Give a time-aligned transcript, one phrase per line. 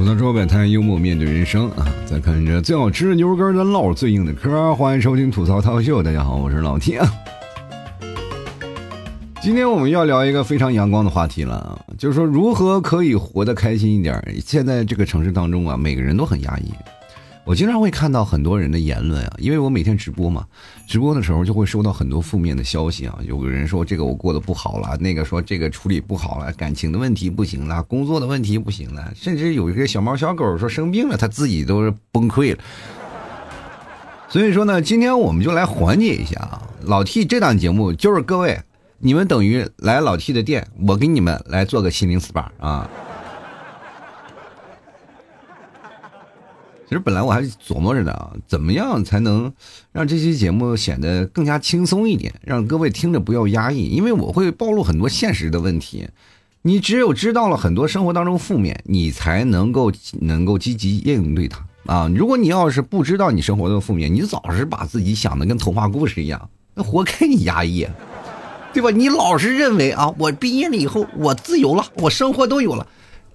[0.00, 1.86] 吐槽说摆摊，幽默面对人生啊！
[2.06, 4.74] 再看这最好吃的牛肉干，咱唠最硬的嗑。
[4.74, 7.06] 欢迎收听吐槽涛秀，大家好，我是老 T 啊。
[9.42, 14.18] 今天我们要聊一个非常阳光的话题了，就是说如何可以活得开心一点。
[14.42, 16.72] 现在这个城市当中啊，每个人都很压抑。
[17.44, 20.46] 我经常会看到很多人的言论啊，因为我每天直播嘛，
[20.86, 23.18] 直播的时候就会收到很多负面的消息啊。
[23.24, 32.62] 有个人说这个我过得不好了，那个说这个处理不好了，感情的问题不行了，工作的问题不行了，甚至有一个小猫小狗说生病了，他自己都是崩溃了。
[34.28, 36.62] 所以说呢，今天我们就来缓解一下啊。
[36.82, 38.60] 老 T 这档节目就是各位，
[38.98, 42.88] 你们等于来老 T 的店，我给你们来做个心灵 SPA 啊。
[46.90, 49.52] 其实本来我还琢磨着呢，怎么样才能
[49.92, 53.84] 让这期节目显得更加轻松一点，让各位听着不要压抑。
[53.84, 56.08] 因为我会暴露很多现实的问题，
[56.62, 62.10] 你只有知道了很多生活当中负面，你才能够能够积极应对它啊。
[62.12, 67.86] 如果你要是不知道你生活的负面，你老是把自己想的跟童话故事一样，那活该你压抑，
[68.72, 68.90] 对吧？
[68.90, 72.84] 你老是认为啊，我毕业了以后我自由了，我生活都有了。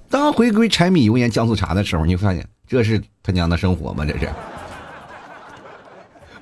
[0.10, 2.46] 当回归柴米油盐酱醋茶的时候，你会发现。
[2.68, 4.06] 这是他娘的生活吗？
[4.06, 4.30] 这是，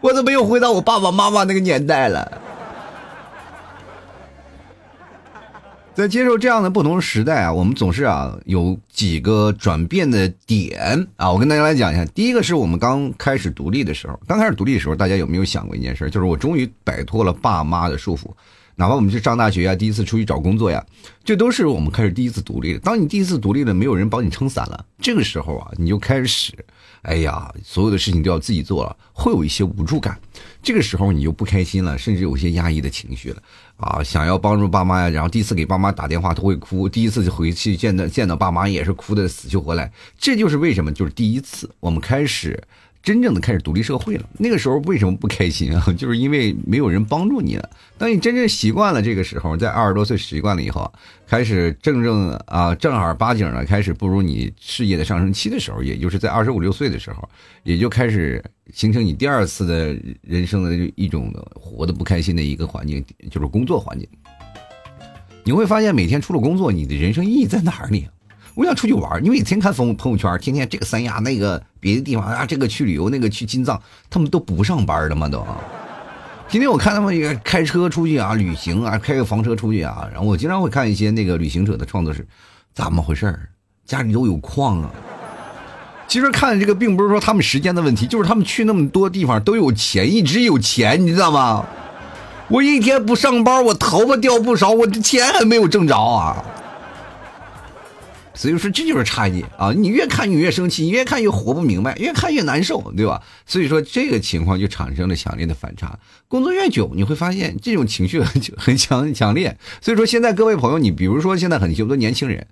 [0.01, 2.41] 我怎么又回到我爸爸妈妈那个年代了？
[5.93, 11.31] 在接受这样的不同时代啊，我们总是啊有几个转变的点啊。
[11.31, 16.09] 我跟大家来讲一下，第一个是我们刚开始独立的时候，刚开始独立的时候，大家有没有想过一件事？
[16.09, 18.23] 就是我终于摆脱了爸妈的束缚。
[18.75, 20.83] 哪怕我们去上大学呀，第一次出去找工作呀，
[21.23, 22.79] 这都是我们开始第一次独立的。
[22.79, 26.53] 当你第一次独立了，没有人帮你撑伞了，这个时候啊，你就开始，
[27.03, 30.19] 哎呀，所有的事情都要自己做了，会有一些无助感。
[30.61, 33.41] 这个时候你就不开心了，甚至有些压抑的情绪了
[33.77, 39.91] 啊，想要帮助爸妈呀，然后第一次给爸妈打电话都会哭，第一次就回去见到见到爸妈也是哭的死去活来。
[40.17, 42.61] 这就是为什么，就是第一次我们开始。
[43.03, 45.85] 真正的开始独立社会了，那个时候为什么不开心啊？
[45.97, 47.69] 就是因为没有人帮助你了。
[47.97, 50.89] 当你真正习惯了这个时候，在二十多岁习惯了以后，
[51.27, 57.27] 开始正正啊正儿八经的开始步入你事业的上升期的时候，也就是在二十五六岁的时候，
[57.63, 58.41] 也就开始
[58.73, 64.07] 形成你第二次的人生的一种活得不开心的一个环境，就是工作环境。
[65.43, 68.07] 你会发现，每天除了工作，你的人生意义在哪里？
[68.55, 75.43] 我想出去玩，你每天看朋朋友圈，天天这个三亚那个别的地方啊，这个去旅游，那个去金藏，他们都不上班的嘛都。
[76.47, 82.27] 今天我看他们也开车出去啊，旅行啊，开个房车出去啊，然后我经常会看一些那个旅行者的创作是，
[82.75, 83.49] 怎么回事儿？
[83.85, 84.91] 家里都有矿啊。
[86.07, 91.65] 其实看这个并不是说他们时间的问题，就是他们去那么多地方都有钱，一直有钱，你知道吗？
[92.49, 96.43] 我一天不上班，我头发掉不少，我这钱还没有挣着啊。
[98.35, 99.71] 所以说这就是差异啊！
[99.71, 103.21] 你越看你越生气，你越看越活不明白，越看越难受，对吧？
[103.45, 105.99] 所以说这个情况就产生了强烈的反差。
[106.27, 109.57] 工作越久，你会发现这种情绪很很强 强烈。
[109.81, 112.47] 所以说现在各位朋友，你比如说现在很多年轻人，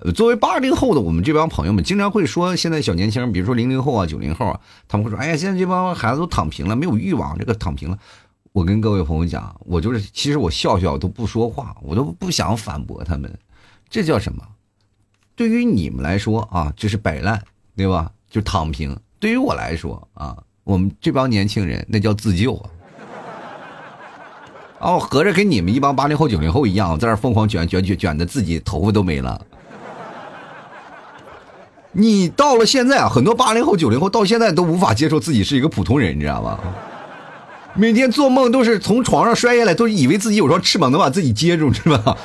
[0.00, 7.98] 呃，作为八零后的我们这帮朋友们，经常会说现在小年轻，比如说零零后啊、九零后啊，他们会说：“哎呀，现在这帮孩子都躺平了，没有欲望，这个躺平了。”
[8.52, 13.36] 我跟各位朋友讲，我就是其实我笑笑都不说话，我都不想反驳他们，
[13.90, 14.42] 这叫什么？
[15.36, 17.42] 对于你们来说啊，这是摆烂，
[17.76, 18.10] 对吧？
[18.30, 18.96] 就躺平。
[19.18, 22.70] 对于我来说啊，我们这帮年轻人那叫自救啊。
[24.80, 29.40] 哦，合着跟你们一帮八零后、九零后一样，在那疯狂卷卷卷卷的，自己头发都没了。
[31.92, 36.58] 你到了现在啊，很多八零后、九零后到现在都无法接受自己是一个普通人，你知道吗？
[37.74, 42.16] 每天做梦都是从床上摔下来，都以为自己有双翅膀能把自己接住，是吧？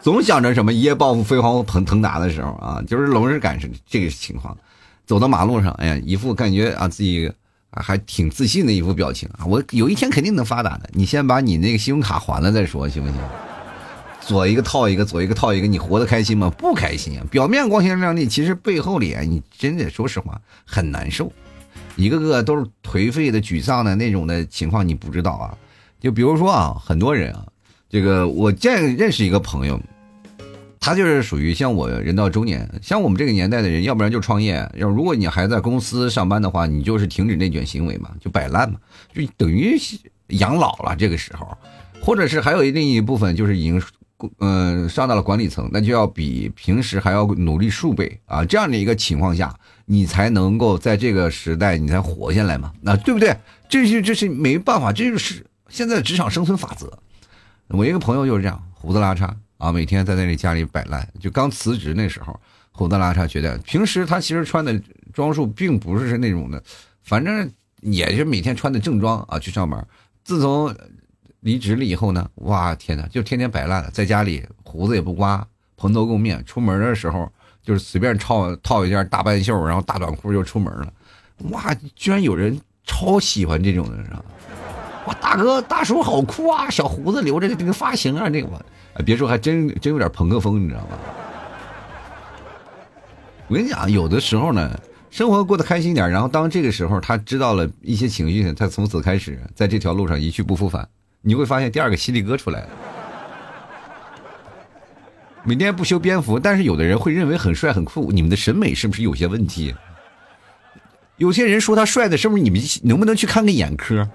[0.00, 4.56] 总想着什么一夜暴富、飞黄腾腾达的时候啊，就是龙是赶上这个情况，
[5.04, 7.30] 走到马路上，哎呀，一副感觉啊自己
[7.72, 10.88] 还挺自信的一副表情啊，我有一天肯定能发达的。
[10.92, 13.18] 你先把你那个信用卡还了再说，行不行？
[14.20, 16.48] 左一个套一个，左一个套一个，你活得开心吗？
[16.56, 17.26] 不开心啊！
[17.30, 21.32] 表面光鲜亮丽，其实背后里你真的说实话很难受，
[21.96, 25.58] 一个个都是颓废的、沮丧的那种的情况，你不知道啊。
[26.00, 27.44] 就比如说啊，很多人啊。
[27.90, 29.80] 这个我见认识一个朋友，
[30.88, 38.80] 他就是属于像我人到中年，像我们这个年代的人，要不然就创业，要如果你还在公司上班的话，你就是停止内卷行为嘛，就摆烂嘛，
[39.12, 39.76] 就等于
[40.28, 40.96] 养老了。
[40.96, 41.58] 这个时候，
[42.00, 43.82] 或者是还有另一部分就是已经
[44.38, 48.42] 嗯上到了管理层，那就要比平时还要努力数倍啊。
[48.42, 53.36] 这样的一个情况下，你才能够在这个时代你才活下来嘛，那对不对？
[53.68, 56.98] 这是这是没办法，这就是现在职场生存法则。
[57.68, 61.06] 我一个朋友就是这样，胡子拉碴啊，每天在那里家里摆烂。
[61.20, 62.40] 就刚辞职那时候，
[62.72, 64.80] 胡子拉碴，觉得平时他其实穿的
[65.12, 66.62] 装束并不是那种的，
[67.02, 67.50] 反正
[67.82, 69.86] 也是每天穿的正装啊去上班。
[70.24, 70.74] 自从
[71.40, 75.46] 离职了以后呢，哇天哪，就天天摆烂，在家里胡子也不刮，
[75.76, 77.30] 蓬头垢面，出门的时候
[77.62, 80.92] 就是随便套套一件大半袖，然后大短裤就出门了。
[81.50, 84.24] 哇，居然有人超喜欢这种的，是吧？
[85.08, 86.68] 哇，大哥大叔好酷啊！
[86.68, 88.48] 小胡子留着这个发型啊，这个，
[89.06, 90.98] 别说还真真有点朋克风，你知道吗？
[93.46, 94.78] 我跟你讲，有的时候呢，
[95.08, 100.86] 生活过得开心点，然后当这个时候他知道了一些情绪，他从此开始在这条路上一去不复返，
[101.22, 102.68] 你会发现第二个犀利哥出来了。
[105.42, 109.74] 每天不修边幅，但是有的人会认为很帅很酷，你们的审美是不是有些问题？
[111.16, 114.06] 有些人说他帅的，是不是你们能不能去看个眼科？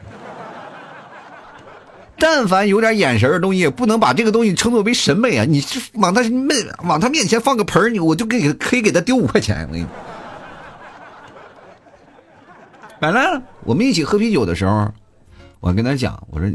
[2.24, 5.44] 但凡有点眼神的东西，不能把这个东西称作为审美啊！
[5.44, 9.68] 你是往他面往他面前放个盆儿，你我就给可以给他丢五块钱。
[9.68, 9.86] 我跟你，
[13.02, 13.44] 摆烂了。
[13.66, 14.90] 我们一起喝啤酒的时候，
[15.60, 16.50] 我跟他讲，我说，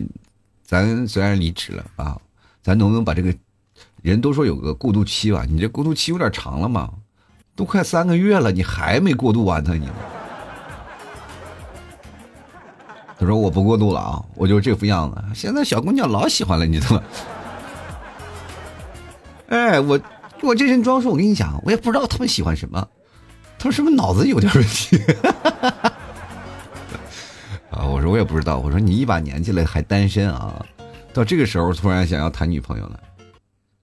[0.65, 2.17] 咱虽然离职了啊，
[2.63, 3.35] 咱能不能把这个
[4.01, 5.45] 人都说有个过渡期吧？
[5.47, 6.89] 你这过渡期有点长了嘛？
[7.55, 9.87] 都快三个月了，你还没过渡完呢，你。
[13.19, 15.21] 他说：“我不过度了啊，我就这副样子。
[15.35, 17.03] 现在小姑娘老喜欢了，你知道吗？
[19.49, 19.99] 哎，我
[20.41, 22.89] 我这身装束，我跟你讲，我也不知道他们喜欢什么。
[23.59, 24.97] 他说是不是脑子有点问题？
[27.71, 28.59] 啊，我说我也不知道。
[28.59, 30.65] 我说你一把年纪了还单身啊？
[31.13, 33.01] 到这个时候突然想要谈女朋友了，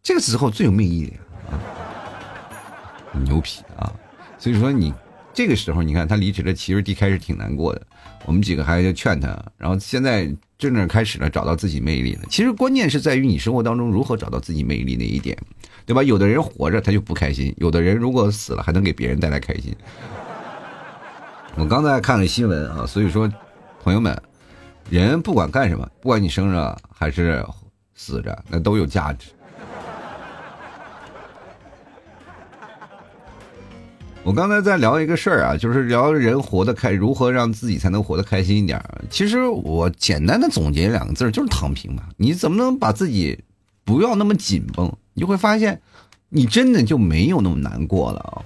[0.01, 1.13] 这个时候最有魅力
[1.51, 1.59] 啊，
[3.25, 3.91] 牛皮啊！
[4.37, 4.93] 所以说你
[5.33, 7.81] 这个时候，你看他离职了，其实一开始挺难过的。”
[8.25, 9.27] 我们几个还就劝他，
[9.57, 12.21] 然后现在真正开始了找到自己魅力了。
[12.29, 15.37] 其实关键是在于你生活当中如何找到自己魅力那一点，
[15.85, 16.01] 对吧？
[16.01, 19.75] 有的人活着他就不开心，有的人如果死了还能给别人带来开心。
[21.55, 23.31] 我刚才看了新闻啊，所以说，
[23.83, 24.19] 朋友们，
[24.89, 27.45] 人不管干什么，不管你生着还是
[27.93, 29.27] 死着，那都有价值。
[34.25, 38.83] 我刚才在聊一个事儿啊，就是聊人活得开，如何让自己才能活得开心一点。
[39.07, 42.09] 其实我简单的总结两个字，就是躺平吧。
[42.17, 43.39] 你怎么能把自己
[43.83, 44.91] 不要那么紧绷？
[45.13, 45.79] 你就会发现，
[46.29, 48.41] 你真的就没有那么难过了啊，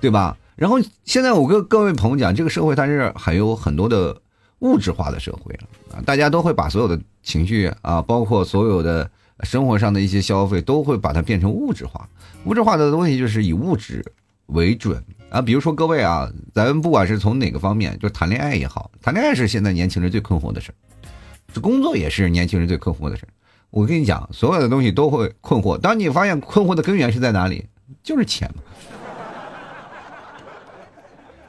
[0.00, 0.34] 对吧？
[0.56, 4.18] 然后现在我跟各位朋友讲，这个社会它是还有很多的
[4.60, 5.54] 物质化的社会
[5.92, 9.10] 啊，大家都会把所有的情绪啊，包括所有的
[9.42, 12.08] 生活上的一些消费，都会把它变成物质化。
[12.46, 14.02] 物质化的东西就是以物质
[14.48, 15.02] 为准。
[15.30, 20.72] 啊，比如说各位啊，咱们不管是从哪个方面，就谈恋爱也好，谈恋爱是现在年轻人最困惑的事
[21.52, 23.28] 这工作也是年轻人最困惑的事
[23.70, 25.76] 我跟你讲，所有的东西都会困惑。
[25.76, 27.66] 当你发现困惑的根源是在哪里，
[28.02, 28.62] 就是钱嘛。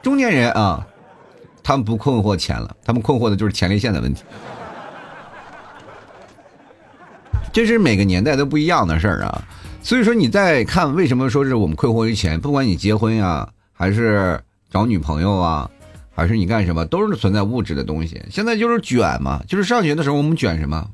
[0.01, 0.85] 中年人啊，
[1.63, 4.23] 他们不困惑钱了，他们困惑的就是前列腺的问题。
[7.53, 9.47] 这是每个年代都不一样的事儿啊。
[9.89, 13.49] 所以说你在看为什么说是我们困惑于钱，不管你结婚呀。
[13.73, 14.39] 还是
[14.69, 15.67] 找女朋友啊，
[16.13, 18.21] 还是你干什么，都是存在物质的东西。
[18.29, 20.87] 现在就是卷嘛，就是上学的时候我们卷什么，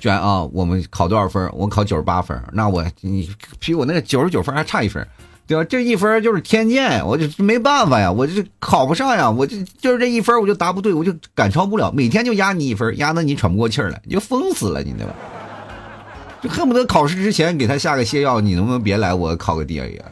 [0.00, 1.46] 卷啊，我们考多少分？
[1.52, 5.06] 我考九十八分，那我你比我那个九十九分还差一分，
[5.46, 5.64] 对吧？
[5.64, 15.12] 这一分就是天剑，我就没办法呀，我就考不上呀，我就就是这一分我就答不对，我就赶超不了，每天就压你一分，压得你喘不过气来，你就疯死了，你对吧？
[16.40, 20.04] 就恨不得考试之前给他下个泻药，你能不能别来，我考个 D A 呀？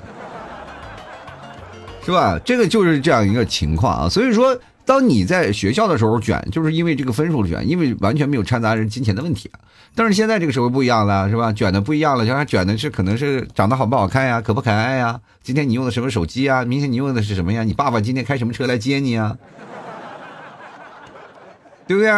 [2.04, 2.38] 是吧？
[2.44, 4.08] 这个就是这样一个情况啊。
[4.08, 9.50] 所以说，当你在学校的时候卷，就是因为这个分数卷，因为完全没有掺杂着金钱的问题。
[9.94, 11.52] 但是现在这个社会不一样了，是吧？
[11.52, 15.20] 卷的不一样了，像他卷的是可能是长得好不好看呀，可不可爱呀？
[15.42, 16.64] 今天你用的什么手机啊？
[16.64, 17.64] 明天你用的是什么呀？
[17.64, 19.36] 你爸爸今天开什么车来接你啊？
[21.88, 22.12] 对不对？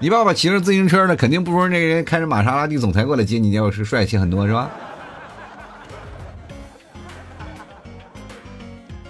[0.00, 4.70] 你爸爸骑着自行车呢，肯定不如那个人开着玛莎拉蒂总裁过来接你，要是帅气很多，是吧？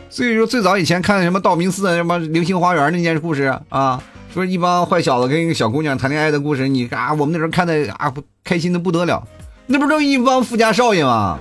[0.09, 4.03] 所以说，最早以前看什么道明寺什么流星花园那件故事啊，
[4.33, 9.23] 说一帮坏小子跟一个小姑娘谈恋爱的故事，你啊，我们那时候看的啊，开心的不得了。
[9.67, 11.39] 那不都一帮富家少爷吗？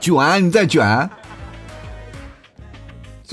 [0.00, 1.08] 卷，你再卷。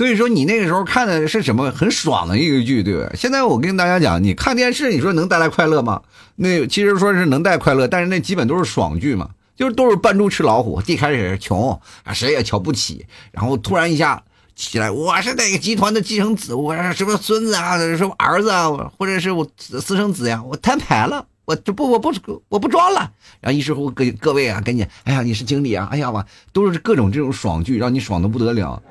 [0.00, 3.12] 所以说，你那个时候看的是什么很爽的一个剧，对吧？
[3.14, 6.00] 现在我跟大家讲，你看电视，你说能带来快乐吗？
[6.36, 9.28] 那其实说是能带快乐，但是那基本都是爽剧嘛。
[9.54, 14.22] 就是都是扮猪吃老虎，一开始穷啊，谁也瞧不起，然后突然一下
[14.56, 22.10] 起来，我是哪个集团的继承子，我是什么孙子啊，什么儿子啊，或者是我私生子呀，我摊牌了，我这不我不
[22.48, 23.12] 我不装了。
[23.42, 28.82] 然后一时乎各各位啊，赶紧，哎呀，你是经理啊，哎呀哇，都是各种这种爽剧，让你爽的不得了。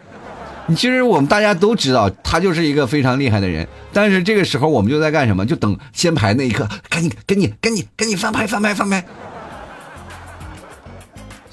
[0.76, 3.68] 其实我们大家都知道，他就是一个非常厉害的人。
[3.92, 5.46] 但是这个时候我们就在干什么？
[5.46, 9.04] 就等先排那一刻，赶紧赶紧赶紧赶紧翻牌翻牌翻牌。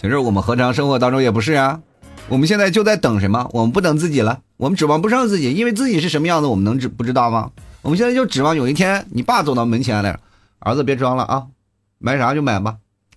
[0.00, 1.80] 其实我们何尝生活当中也不是啊？
[2.28, 3.49] 我们现在就在等什么？
[3.52, 7.50] 我们不等自己了，我们指望不上自己，因为自己是什么样子，我们能知不知道吗？
[7.82, 10.18] 我们现在就指望有一天你爸走到门前来，
[10.58, 11.46] 儿子别装了啊，
[11.99, 12.76] 买啥就买吧。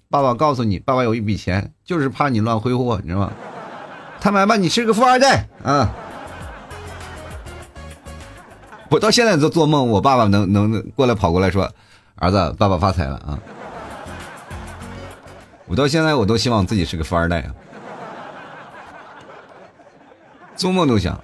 [0.10, 3.34] 爸爸告诉你，爸爸有一笔钱，就是怕你乱挥霍，你知道吗？
[4.22, 5.90] 他买吧，你是个富二代啊！
[8.90, 11.72] 我到现在都做梦，我爸爸能能过来跑过来说
[12.18, 13.40] ：“儿子，爸爸发财了啊！”
[15.68, 17.54] 我到现在我都希望自己是个富二代啊，
[20.56, 21.20] 做梦都想。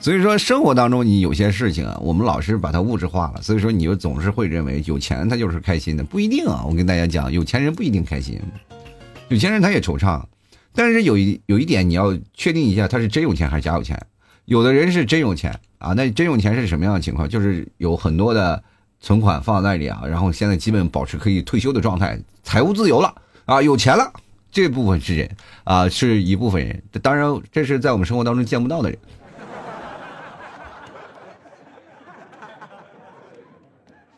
[0.00, 6.64] 所以说，生活当中你有些事情啊，我们老是把它物质化了，所以说你就总是会认为有钱他就是开心的，不一定啊！
[6.68, 8.40] 我跟大家讲，有钱人不一定开心，
[9.28, 10.20] 有钱人他也惆怅。
[10.76, 14.00] 但是有一有一点你要确定一下，他是真有钱还是假有钱。
[14.44, 17.28] 有的人是真有钱啊，那真有钱是什么样的情况？
[17.28, 18.62] 就是有很多的
[19.00, 23.12] 存款放在那里啊，然后现在基本保持可以退休的状态，财务自由了
[23.46, 24.12] 啊，有钱了。
[24.52, 25.28] 这部分是人
[25.64, 26.80] 啊，是一部分人。
[27.02, 28.98] 当然，这是在我们生活当中见不到的人。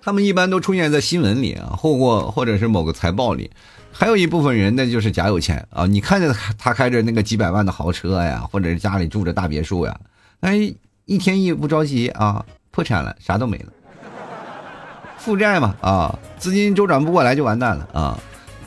[0.02, 3.50] 他们一般都出现在新闻里啊，或或或者是某个财报里。
[3.92, 5.87] 还有一部分人，那就是假有钱啊！
[5.87, 10.00] 你看着他开着那个几百万的豪车呀，或者是家里住着大别墅呀，
[10.40, 10.73] 哎，
[11.04, 13.73] 一天一不着急啊，破产了，啥都没了，
[15.16, 18.18] 负债嘛啊，资金周转不过来就完蛋了啊！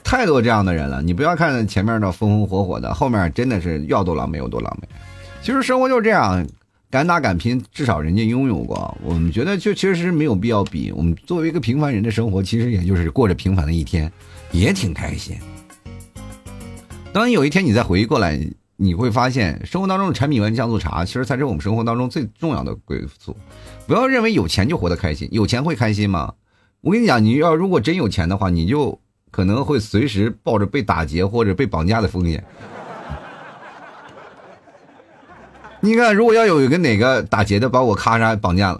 [0.03, 4.85] 太多这样的人了，你不要看前面的风风火火的，后面真的是要多狼狈有多狼狈。
[5.41, 6.45] 其实生活就是这样，
[6.91, 8.95] 敢打敢拼，至少人家拥有过。
[9.01, 10.91] 我们觉得就其实没有必要比。
[10.91, 14.11] 我们作为一个平凡人的生活，其实也就是过着平凡的一天。
[14.51, 15.37] 也挺开心。
[17.13, 18.37] 当有一天你再回忆过来，
[18.75, 23.33] 你会发现生活当中的柴米油盐酱醋茶，其实才是我们生活当中最重要的归宿。
[23.87, 26.33] 不要认为有钱就活得开心，有钱会开心吗？
[26.81, 32.43] 我跟你讲，你要如果真有钱的话，你就可能会随时抱着被打劫或者被绑架的风险。
[35.83, 38.79] 你看，如果要有一个哪个打劫的把我咔嚓绑架了，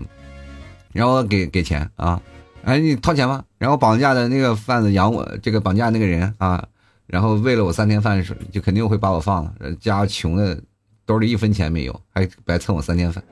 [0.93, 2.21] 然后给给钱啊。
[2.63, 6.63] 哎，你掏钱吧，然后绑架的那个贩子养我，这个绑架那个人啊，
[7.07, 9.51] 然后喂了我三天饭，就肯定会把我放了。
[9.79, 10.61] 家穷的，
[11.03, 13.23] 兜里一分钱没有，还白蹭我三天饭。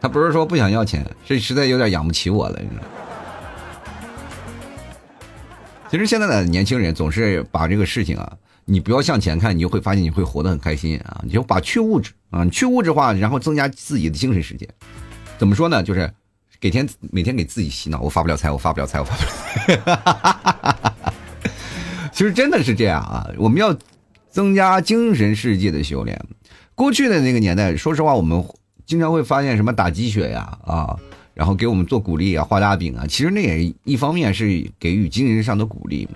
[0.00, 2.82] 他不是说不想要钱，是实在有点养不起我了，你知道。
[5.90, 8.32] 其实现在的年轻人总是把这个事情啊，
[8.64, 11.20] 你不要向前看，你就会发现你会活得很开心啊。
[11.24, 14.68] 你就把去物质啊，去物质化，然后增加自己的精神世界。
[15.38, 15.82] 怎么说呢？
[15.82, 16.12] 就是
[16.60, 19.22] 给天每天给自己洗脑，我发不了财，我发不了财，我发不
[19.72, 20.94] 了。
[22.12, 23.28] 其实真的是这样啊！
[23.38, 23.76] 我们要
[24.30, 26.20] 增加精神世界的修炼。
[26.74, 28.44] 过去的那个年代，说实话，我们
[28.86, 30.96] 经常会发现什么打鸡血呀啊，
[31.34, 33.06] 然后给我们做鼓励啊，画大饼啊。
[33.08, 36.08] 其实那也一方面是给予精神上的鼓励。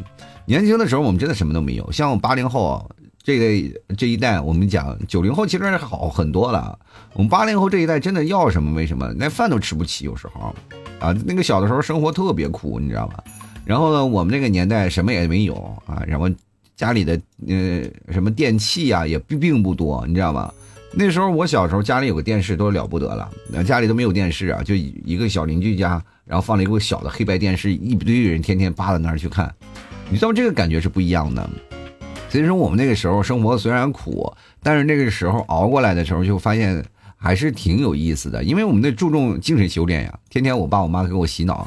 [0.47, 1.93] 年轻的时候，我们真的什么都没有。
[1.93, 2.89] 像我八零后。
[3.27, 6.79] 这个这一代，我们讲九零后其实好很多了。
[7.13, 10.55] 我们八零后这一代真的要什么没什么，连饭都吃不起，有时候
[11.01, 13.25] 啊，那个小的时候生活特别苦，你知道吧？
[13.65, 16.31] 然后呢，我们那个年代什么也没有啊，然后
[16.77, 20.49] 家里的呃什么电器啊也并并不多，你知道吗？
[20.93, 29.53] 那时候我小时候家里有个电视都了不得了，那家里都没有电视啊，就一个小邻居家，然后放了一个小的黑白电视，一堆人天天扒到那儿去看，
[30.09, 31.49] 你知道这个感觉是不一样的。
[32.29, 34.33] 所以说，我们那个时候生活虽然苦，
[34.63, 36.85] 但是那个时候熬过来的时候，就发现
[37.17, 38.43] 还是挺有意思的。
[38.43, 41.67] 因为我们那注重精神修炼呀，天天我爸我妈给我洗脑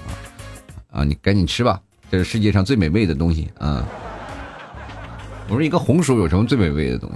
[0.91, 1.81] 啊，你赶紧吃吧，
[2.11, 3.85] 这是世界上最美味的东西啊。
[5.47, 7.15] 我说一个红薯有什么最美味的东西？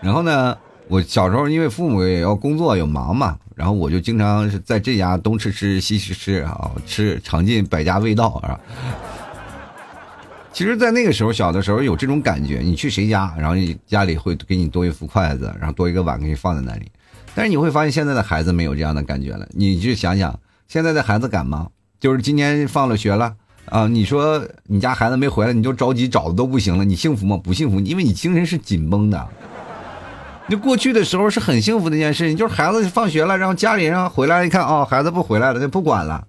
[0.00, 0.56] 然后呢，
[0.88, 8.58] 我小时候因为父母也要工作，有忙嘛，然后我就经常是在这家东吃吃西吃吃啊，吃尝尽百家味道啊。
[10.52, 12.60] 其实，在那个时候，小的时候有这种感觉。
[12.60, 16.88] 你去谁家，然后你家里会给你多一副筷子，然后多一个碗给你放在那里。
[17.34, 19.44] 但是你会发现，现在的孩子没有这样的感觉了。
[19.50, 20.38] 你去想想，
[20.68, 21.68] 现在的孩子敢吗？
[21.98, 23.34] 就是今年放了学了
[23.66, 26.84] 啊，你说你家孩子没回来，你就着急找的都不行了。
[26.84, 27.36] 你幸福吗？
[27.36, 29.28] 不幸福，因为你精神是紧绷的。
[30.48, 36.24] 就过去的时候是很幸福的一件事情，就是孩子放学了，然后家里人回来一看，哦，孩子不回来了，就不管了。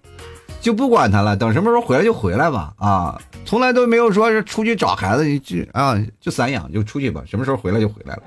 [0.62, 8.24] 就不管他了，等什么时候回来就回来吧，啊，从来都没有说是出去找孩子，就啊就散养就出去吧，什么时候回来就回来了。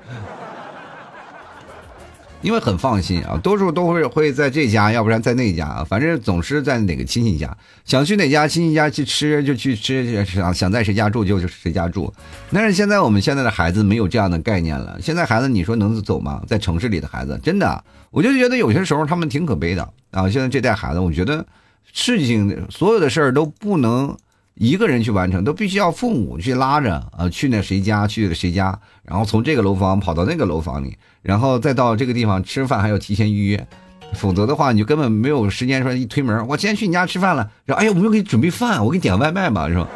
[2.43, 12.13] 因为很放心啊，多数都会会在这家，要不然在那家，反正总是在哪个亲戚家，想去哪家亲戚家去吃就去吃，想想在谁家住就谁家住。
[12.51, 16.43] 但是现在我们现在的孩子没有这样的概念了，现在孩子你说能走吗？
[16.45, 20.29] 在城市里的孩子，真的，我就觉得有些时候他们挺可悲的啊。
[20.29, 21.45] 现在这代孩子，我觉得
[21.93, 24.15] 事情所有的事儿都不能。
[24.55, 33.67] 一个人去完成都必须要父母去拉着啊，去那谁家去谁家，然后从这个楼房跑到那个楼房里，然后再到这个地方吃饭还要提前预约，
[34.13, 39.87] 否则的话你就根本没有时间说一推门，我今天去你家吃饭了，然后哎呀我没有给你准备饭，我给你点外卖吧，是吧？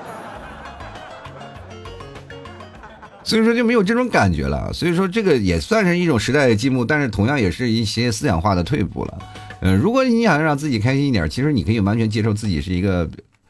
[3.24, 9.20] 所以说就没有这种感觉了，所以说这个也算是一种时代的进步，但是同样也是一些思想化的退步了。
[9.60, 13.08] 嗯，如果你想让自己开心一点，其实你可以完全接受自己是一个。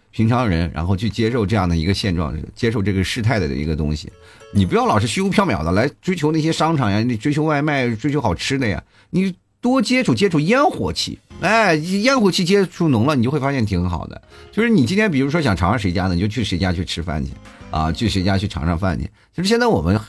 [0.10, 4.12] 平常人，然后去接受这样的一个现状，接受这个事态的一个东西，
[4.54, 14.22] 你不要老是虚无缥缈的来追求那些商场呀，你追求外卖，追求好吃的呀，你多接触接触烟火气，哎，烟火气接触浓了，你就会发现挺好的。
[14.52, 17.32] 就是你今天比如说想尝尝谁家的，你就去谁家去吃饭去，
[17.72, 19.10] 啊，去谁家去尝尝饭去。
[19.34, 20.00] 就是现在我们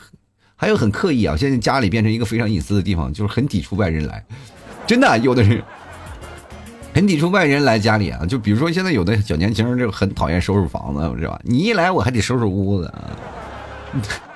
[0.54, 4.25] 还有很刻意啊，现在家里变成一个非常隐私的地方，就是很抵触外人来，
[4.87, 5.62] 真的有的人。
[6.95, 11.38] 很抵触外人来家里啊，就比如说现在有的小年轻就很讨厌收拾房子，是吧？
[11.45, 13.11] 你一来我还得收拾屋子啊。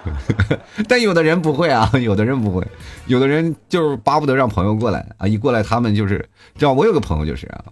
[0.88, 2.66] 但有的人不会啊，有的人不会，
[3.06, 6.18] 有的人就是巴不得让朋友过来啊，一过来他们就是，
[6.56, 7.64] 知道我有个朋友就是啊，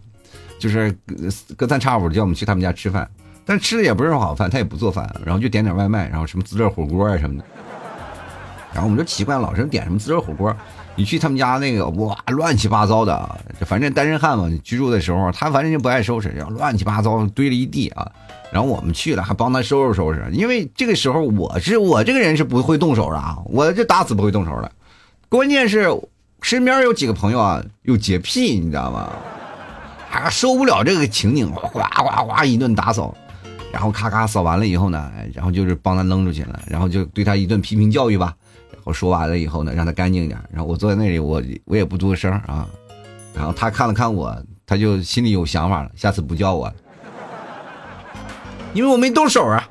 [0.58, 0.94] 就是
[1.56, 3.08] 隔三差五叫我们去他们家吃饭，
[3.44, 7.44] 但吃的也不是什么好饭，他也不做饭，然后就点点外卖，然后什么自热火锅啊什么的，
[8.72, 10.54] 然后我们就奇怪，老是点什么自热火锅。
[10.96, 18.10] 你去他们家那个哇，乱七八糟的，反正单身汉嘛，居住的时候他反正就不爱收拾，然后乱七八糟堆了一地啊。
[18.52, 24.70] 然后我们去了，还帮他收拾收拾，因为这个时候我是我这个人是不会动手的啊，我这打死不会动手的。
[25.28, 25.88] 关键是
[26.42, 29.10] 身边有几个朋友啊有洁癖，你知道吗？
[30.08, 33.14] 还受不了这个情景，哗哗哗一顿打扫，
[33.72, 38.34] 然后咔咔扫完了以后呢，然后就是帮他扔出去了，然后就对他一顿批评教育吧。
[38.72, 40.36] 然后说完了以后呢，让他干净点。
[40.50, 42.66] 然后我坐在那里，我我也不作声啊。
[43.32, 46.74] 然后他看了看我，他就心里有想法了，下次不叫我了，
[48.72, 49.68] 因为我没动手啊。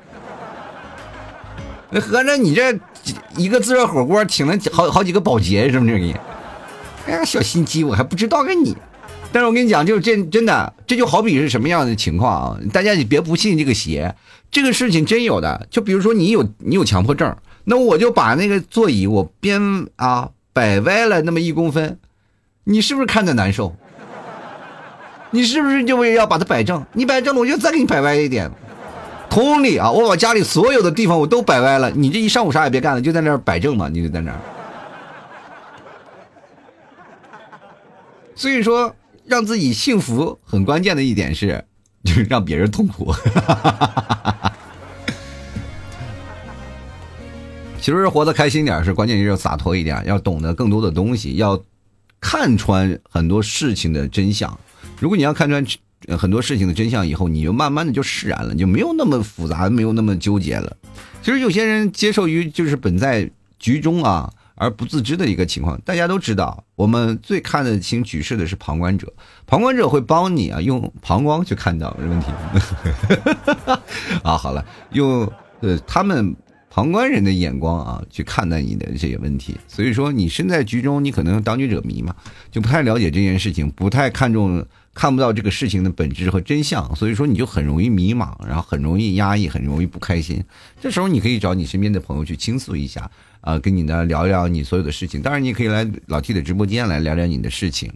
[1.89, 2.77] 那合着你这
[3.35, 6.15] 一个自热火锅请了好好几个保洁是不是你？
[7.07, 8.75] 哎呀，小心机，我还不知道个你。
[9.31, 12.59] 但是我跟你讲，就这真的，这就好比是什么样的情况啊？
[12.71, 14.15] 大家你别不信这个邪，
[14.51, 15.67] 这个事情真有的。
[15.69, 17.35] 就比如说你有你有强迫症。
[17.65, 21.99] 那我就把那个座椅我边啊摆歪了那么一公分，
[22.63, 23.75] 你是不是看着难受？
[25.31, 26.83] 你是不是就为要把它摆正？
[26.93, 28.49] 你摆正了，我就再给你摆歪一点。
[29.29, 34.39] 同理啊，我把家里所有的地方我都摆歪了，你这一上午啥也别干了，就在那儿摆正嘛，你就在那儿。
[38.35, 41.63] 所以说，让自己幸福很关键的一点是，
[42.03, 43.13] 就是让别人痛苦。
[47.81, 51.61] 其实活得开心点是关键，就是要洒脱一点，要懂得更多的东西，要
[52.19, 54.59] 看穿很多事情的真相。
[54.99, 55.65] 如果你要看穿
[56.17, 60.77] 很多事情的真相以后，你就慢慢的就释然了，就没有那么复杂，没有那么纠结了。
[61.21, 65.79] 其实有些人接受于就是本在局中啊而不自知的一个情况。
[65.81, 69.11] 大家都知道，我们最看得清局势的是旁观者，
[69.45, 72.27] 旁观者会帮你啊用膀胱去看到问题。
[74.23, 76.35] 啊，好了，用呃他们。
[76.69, 82.15] 旁观人的眼光啊，去看待你的这些问题，所以说你身在局中，你可能当局者迷嘛，
[82.51, 90.43] 就不太了解这件事情，不太看重，看不到这个事情的本质和真相，所以说你就很容易迷茫，然后很容易压抑，很容易不开心。
[90.79, 93.09] 这时候你可以找你身边的朋友去倾诉一下，
[93.41, 95.21] 啊，跟你呢聊一聊你所有的事情。
[95.21, 97.91] 当然，你可以来老 T 的直播间来聊聊你的事情。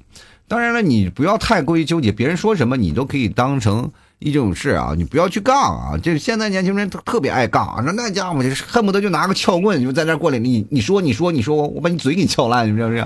[0.47, 3.91] 当然了，你不要太过于纠结，别人说什么你都可以当成。
[4.19, 5.97] 一种事啊，你不要去杠啊！
[6.01, 13.05] 这现在年轻人特别爱杠，那那家伙就是恨不得就拿个撬棍就在那过来，你你说你说你说我我把你嘴给撬烂，是不是？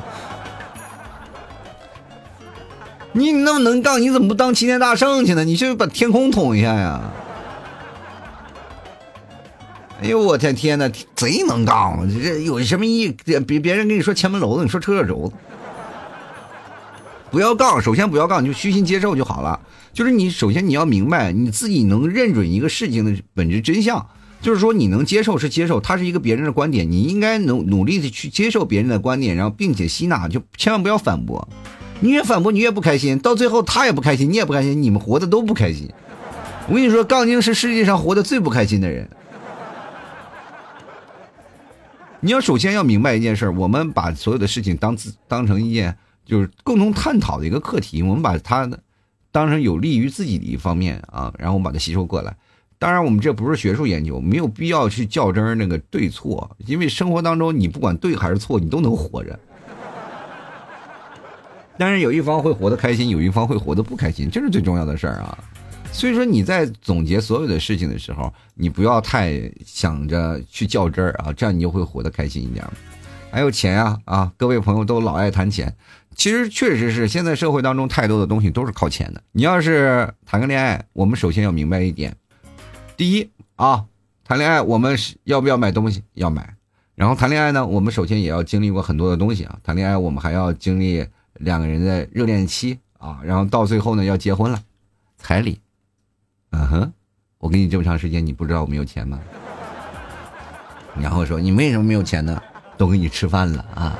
[3.13, 5.43] 你那么能杠，你怎么不当齐天大圣去呢？
[5.43, 7.01] 你去把天空捅一下呀！
[9.99, 12.07] 哎呦我天天呐，贼能杠！
[12.23, 13.09] 这有什么意？
[13.25, 15.33] 别别人跟你说前门楼子，你说车车轴子。
[17.37, 19.59] 不要杠，首先不要杠，你就虚心接受就好了。
[19.93, 24.03] 就是你首先你要明白你自己能认准一个事情的本质真相，
[24.41, 31.47] 就是说你能接受是接受，它是一个别人的观点，你应该努努力的去接受别人的观点，然后并且吸纳，就千万不要反驳。
[31.99, 35.87] 你越反驳你越不开心，到最后他也不开心，你也不开心，你们活的都不开心。
[36.67, 39.07] 我跟你说，杠精是世界上活的最不开心的人。
[42.19, 45.95] 你要首先要明白一件事我们把所有的事情当自当成一件
[46.27, 48.69] 就是共同探讨的一个课题，我们把它
[49.31, 52.35] 当成有利于自己的一方面啊，然后我们把它吸收过来。
[52.77, 59.39] 当然，我们这不是学术研究，没有必要去较真儿那个对错，因为生活当中你不管对还是错，你都能活着。
[61.79, 65.37] 但是有一方会活得开心，有一方会活得不开心，这是最重要的事儿啊。
[65.91, 72.63] 所以说你在总结所有的事情的时候，你不要太想着去较真儿啊，这样你就会活得开心一点。
[73.31, 75.75] 还有钱啊啊，各位朋友都老爱谈钱，
[76.17, 79.23] 其实确实是现在社会当中太多的东西都是靠钱的。
[79.31, 82.13] 你要是谈个恋爱，我们首先要明白一点，
[82.97, 83.85] 第一啊，
[84.25, 86.03] 谈恋爱我们要不要买东西？
[86.15, 86.55] 要买。
[86.95, 89.57] 然后谈恋爱呢，我们首先也要经历过很多的东西啊。
[89.63, 91.07] 谈恋爱我们还要经历。
[91.39, 94.59] 两个人的热恋期啊，然后到最后呢要结婚了，
[95.19, 95.59] 彩礼，
[96.49, 96.93] 嗯哼，
[97.37, 99.19] 我给你这么长时间，你不知道我没有钱吗？
[100.99, 102.41] 然后说你为什么没有钱呢？
[102.75, 103.99] 都给你吃饭了啊！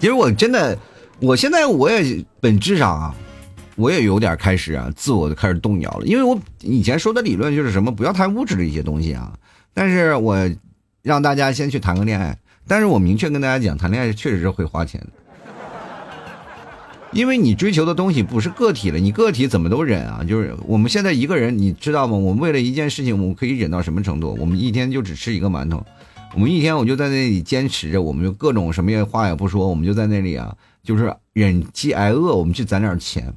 [0.00, 0.78] 其实我真的，
[1.20, 3.14] 我现在我也本质上啊，
[3.76, 9.32] 我也有点开始啊，自我开始动摇了，因为我以前说的理论就是什么不要太物质的一些东西啊，
[9.74, 10.36] 但是我
[11.02, 12.38] 让大家先去谈个恋爱。
[12.70, 15.08] 但是我明确跟大家讲，谈恋爱确实是会花钱的，
[17.12, 20.22] 因为你追求的东西不是个体了，你个体怎么都忍啊？
[20.22, 22.14] 就是我们现在一个人，你知道吗？
[22.14, 24.36] 我们为了一件事情，我们可以忍到什么程度？
[24.38, 25.82] 我们一天就只吃一个馒头，
[26.38, 33.34] 我们一天我就在那里坚持着，我们就各种什么也话也不说，我们就在那里啊，就是忍饥挨饿，我们去攒点钱。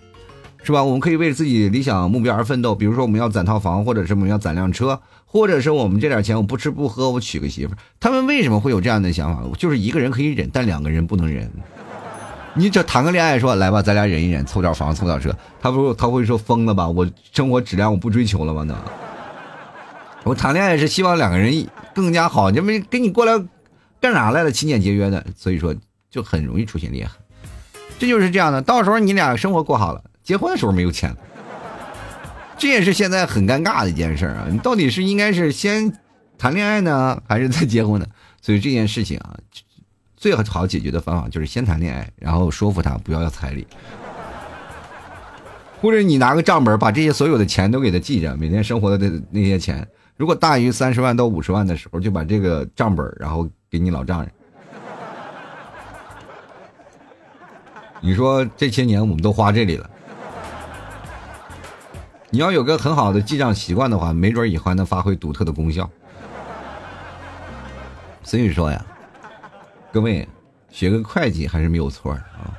[0.62, 0.84] 是吧？
[0.84, 2.76] 我们可以为自己理想目标而奋斗。
[2.76, 7.74] 比如说，我们要攒套房，或者是我们要攒辆车，或者是我们这点钱，我不吃不喝，我娶个媳妇。
[8.00, 9.42] 他们为什么会有这样的想法？
[9.58, 11.52] 就是一个人可以忍，但两个人不能忍。
[12.54, 15.36] 你这谈个恋爱，说来吧，咱俩忍一忍，凑点房，凑点车。
[15.60, 16.88] 他不，他会说疯了吧？
[16.88, 18.64] 我生活质量我不追求了吗？
[18.64, 18.76] 那
[20.24, 23.34] 我谈恋爱是希望两个人更加好，你没跟你过来
[24.00, 24.52] 干啥来了？
[24.52, 25.76] 勤俭节约的，所以说
[26.10, 27.14] 就很容易出现裂痕。
[27.98, 30.04] 这就是这样的，到时候你俩生活过好了。
[30.24, 31.16] 结婚的时候没有钱，
[32.58, 34.48] 这也是现在很尴尬的一件事啊！
[34.50, 35.92] 你到底是应该是先
[36.38, 38.06] 谈恋爱呢，还是再结婚呢？
[38.42, 39.36] 所以这件事情啊，
[40.16, 43.66] 最好解决的方法就是先谈恋爱，然后说服他不要要彩礼，
[45.82, 54.32] 或者你拿个账本把这些所有的钱都给他记着，每天生活的那那些钱，如果大于三十万到五十万的时候，就把这个账本然后给你老丈人。
[58.00, 59.90] 你说这些年我们都花这里了。
[62.30, 65.90] 你要有个很好的记账习惯的话，没准以后还能发挥独特的功效。
[68.24, 68.86] 所以说呀，
[69.92, 70.28] 各位
[70.70, 72.56] 学个会计还是没有错啊。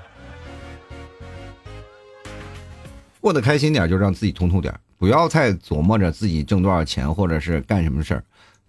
[3.20, 8.22] 过得开心点就让自己通透点，不要太琢磨着自己挣多少钱或者是干什么事儿，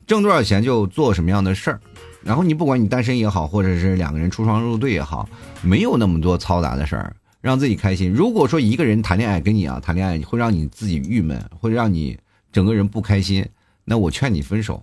[0.07, 1.79] 挣多少钱就做什么样的事儿。
[2.23, 5.29] 然后你不管你单身也好，或者是两个人出双入对也好，
[5.61, 7.15] 没有那么多嘈杂的事儿。
[7.39, 8.11] 让自己开心。
[8.11, 12.17] 如果说一个人谈恋爱跟你啊谈恋爱会让你自己郁闷，会让你
[12.51, 13.47] 整个人不开心，
[13.85, 14.81] 那我劝你分手，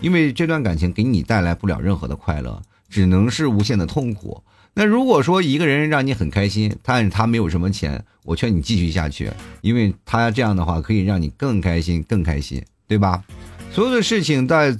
[0.00, 4.42] 因为这段感情给你带来不了任何的快乐，只能是无限的痛苦。
[4.78, 13.24] 那如果说一个人让你很开心，但是他没有什么钱，我劝你继续下去，因为他这样的话可以让你更开心，更开心，对吧？
[13.72, 14.76] 所有的事情在，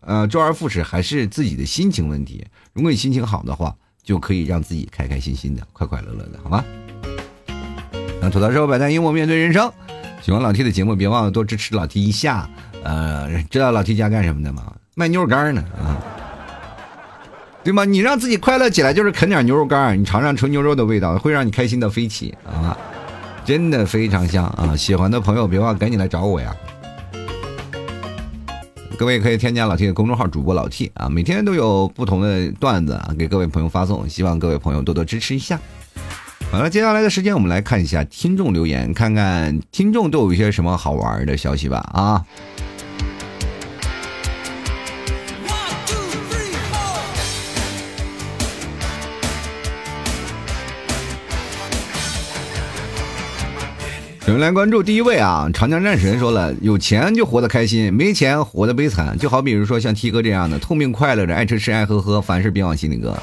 [0.00, 2.46] 呃，周而复始，还是自己的心情问题。
[2.72, 3.76] 如果你心情好的话。
[4.06, 6.64] 就可以让自己开开心心的、快快乐乐的，好吗？
[8.20, 9.68] 那吐槽社会百态，幽默面对人生。
[10.22, 12.48] 喜欢老 T 的节目，别忘了多支持老 T 一下。
[12.84, 14.72] 呃，知道老 T 家干什么的吗？
[14.94, 15.98] 卖牛肉干呢啊，
[17.66, 17.84] 对吗？
[17.84, 22.78] 你让自己快乐起来，就是啃点牛肉干，你尝尝纯牛肉的味道，会让你开心的飞起啊！
[23.44, 24.76] 真的非常香啊！
[24.76, 26.54] 喜欢的朋友别忘赶紧来找我呀。
[28.96, 35.58] 各位可以添加老 T 的公众号主播老 T 啊，每天都有不同的段子啊，给各位朋友发送，希望各位朋友多多支持一下。
[36.52, 42.24] 好了，接下来的时间我们来看一下听众留言，看看听众都有一些什么好玩的消息吧啊。
[54.26, 59.16] 有人来关注第一位啊，长江战神说了，有钱就活得开心，没钱活得悲惨。
[59.16, 63.16] 就好比如说像 T 哥这样的，痛并快乐着，爱吃吃，爱喝喝，凡事别往心里搁。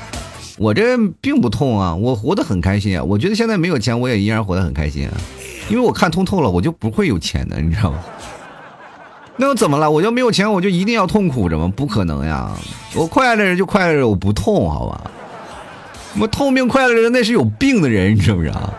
[0.57, 3.03] 我这并不痛啊，我活得很开心啊。
[3.03, 5.13] 我觉得现在没有钱，我也依然活得很开心啊，
[5.69, 7.99] 因为我看通透了，我就不会有钱的，你知道吗？
[9.35, 9.91] 那又怎么了？
[9.91, 11.69] 我就没有钱，我就一定要痛苦着吗？
[11.75, 12.49] 不可能呀！
[12.95, 15.11] 我快乐着就快乐着，我不痛，好吧？
[16.17, 18.73] 我痛并快乐着，那是有病的人，你知不知道？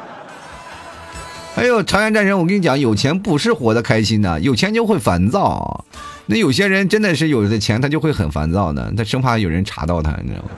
[1.56, 5.84] 哎呦朝阳战争，我跟你讲，有钱不是活得开心的，有钱就会烦躁。
[6.26, 10.50] 那有些人真的是有的钱，他就会很烦躁的，他生怕有人查到他，你知道吗？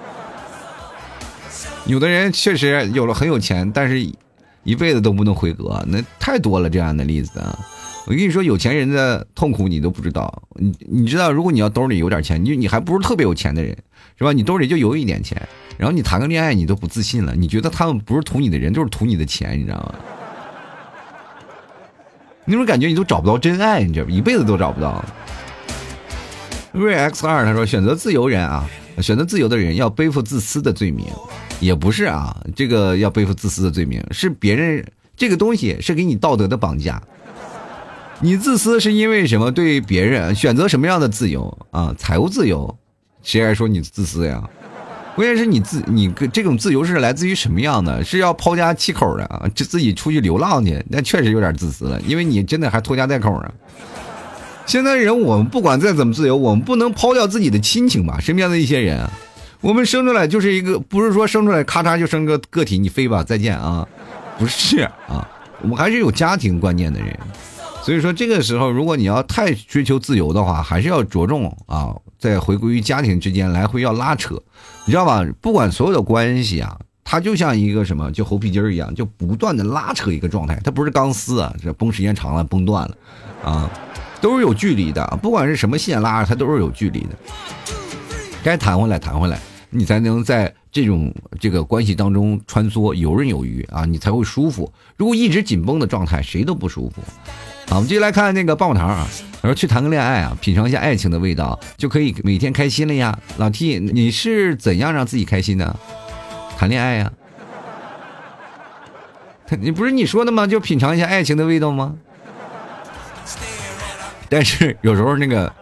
[1.85, 4.01] 有的人确实有了很有钱，但是
[4.65, 7.59] 一辈子都不能回格，那太多了这样的例子啊！
[8.07, 10.43] 我跟你说，有钱人的痛苦你都不知道。
[10.55, 13.77] 你你知道，如果你要兜里有点钱，你你还不是特别有钱的人，
[14.17, 14.33] 是吧？
[14.33, 19.95] 你兜里就有一点钱，然后你谈个恋爱，你都不自信了，你觉得他们不是图你的人，就是图你的钱，你知道吗？
[22.47, 25.05] 那种感觉你都找不到真爱，你知道一辈子都找不到。
[26.73, 28.65] 瑞 X 二他说，选择自由人啊，
[29.03, 31.07] 选择自由的人要背负自私的罪名。
[31.59, 37.03] 也不是啊，这个要背负自私的罪名，是别人这个东西是给你道德的绑架。
[38.21, 39.51] 你自私是因为什么？
[39.51, 41.95] 对别人选择什么样的自由啊？
[41.99, 42.77] 财务自由，
[43.23, 44.43] 谁还说你自私呀？
[45.17, 48.05] 关键是你自你这种自由是来自于什么样的？
[48.05, 49.49] 是要抛家弃口的啊？
[49.55, 50.85] 就自己出去流浪去？
[50.91, 53.51] 那确实有点自私了，因为你真的还拖家带口啊。
[54.67, 58.21] 现在人我们不管再怎么自由，我们不能抛掉自己的亲情吧？
[58.21, 59.09] 身边的一些人。
[59.63, 63.89] 我们生出来就是一个，不是说生出来咔嚓就生个个体，你飞吧，再见啊，
[64.39, 65.27] 不是啊，
[65.63, 67.19] 我们还是有家庭观念的人，
[67.83, 74.41] 所以说这个时候，如果你要太追求自由的话，还是要着重啊，在回归于家庭之间来回要拉扯，
[74.85, 75.25] 你知道吧？
[75.41, 82.97] 不管所有的关系啊，它就像一个什么，就猴皮筋儿一样，就不断的拉扯一个状态，它不是钢丝啊，这绷时间长了崩断了，
[83.45, 83.71] 啊，
[84.21, 87.11] 都是有距离的，不管是什么线拉着，它都是有距离的，
[88.43, 89.39] 该弹回来弹回来。
[89.69, 94.73] 你才能在这种这个关系当中穿梭游刃有余啊，你才会舒服。
[94.97, 97.03] 如果一直紧绷的状态，谁都不舒服。
[97.69, 99.07] 好，我们继续来看那个棒棒糖啊，
[99.43, 103.19] 他说去谈个恋爱啊，品尝一下爱情的味道，就可以每天开心了呀。
[103.39, 105.77] 老 T，你是怎样让自己开心的？
[106.57, 107.13] 谈恋爱呀？
[109.61, 110.47] 你不是你说的吗？
[110.47, 111.95] 就品尝一下爱情的味道吗？
[114.29, 115.53] 但是有时候那个。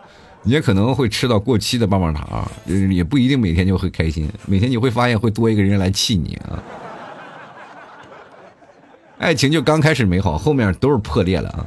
[0.45, 4.31] 也可能会吃到过期的棒棒糖，也不一定每天就会开心。
[4.45, 6.61] 每天你会发现会多一个人来气你啊！
[9.17, 11.65] 爱情就刚开始美好，后面都是破裂了啊！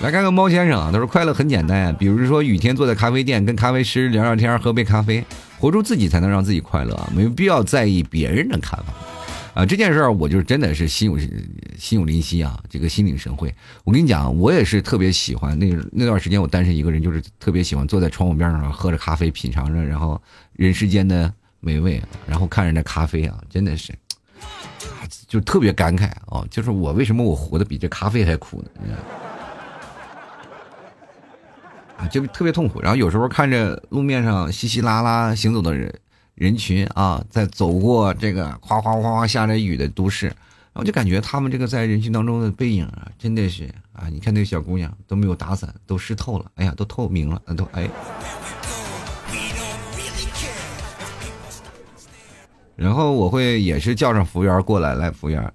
[0.00, 5.24] 来看看猫先生啊，他说快乐很简单啊，比如说雨天坐在咖啡店跟咖啡师聊聊天，喝杯咖啡，
[5.58, 8.92] 活出自己才能让自己快乐啊，没有必要在意别人的看法。
[9.54, 11.18] 啊，这件事儿我就真的是心有
[11.78, 13.54] 心有灵犀啊，这个心领神会。
[13.84, 20.20] 我跟你讲，我也是特别喜欢那那段时间，我单身一个人，就是特别喜欢坐在窗户边上喝着咖啡，品尝着然后
[20.54, 23.94] 人世间的美味，然后看着那咖啡啊，真的是，
[25.28, 28.68] 就特别感慨啊，就是我为什么我活得比这咖啡还苦呢？
[31.96, 32.80] 啊，就特别痛苦。
[32.80, 35.92] 然后有时候看着路面上稀稀拉拉行走的人。
[36.34, 47.88] 人群啊，在走过这个哗哗哗哗下着雨的都市，然后就感觉他们这个在人群当中的背影啊，真的是啊，你看那个小姑娘都没有打伞，都湿透了，哎呀，都透明了，都哎。
[52.74, 55.52] 然后我会也是叫上服务员过来，来服务员，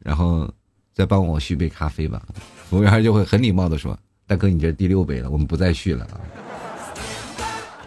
[0.00, 0.52] 然后
[0.92, 2.20] 再帮我续杯咖啡吧。
[2.68, 3.96] 服务员就会很礼貌的说
[4.28, 6.20] ：“大哥，你这第六杯了，我们不再续了啊。”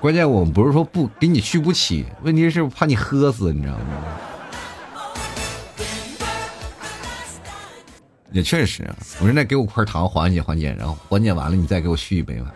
[0.02, 3.84] 关键我们不是说不给你续不起，问题是怕你喝死，你知道吗？
[8.32, 12.52] 也确实，我说那给我块糖缓解缓解，然后缓解完了你再给我续一杯吧。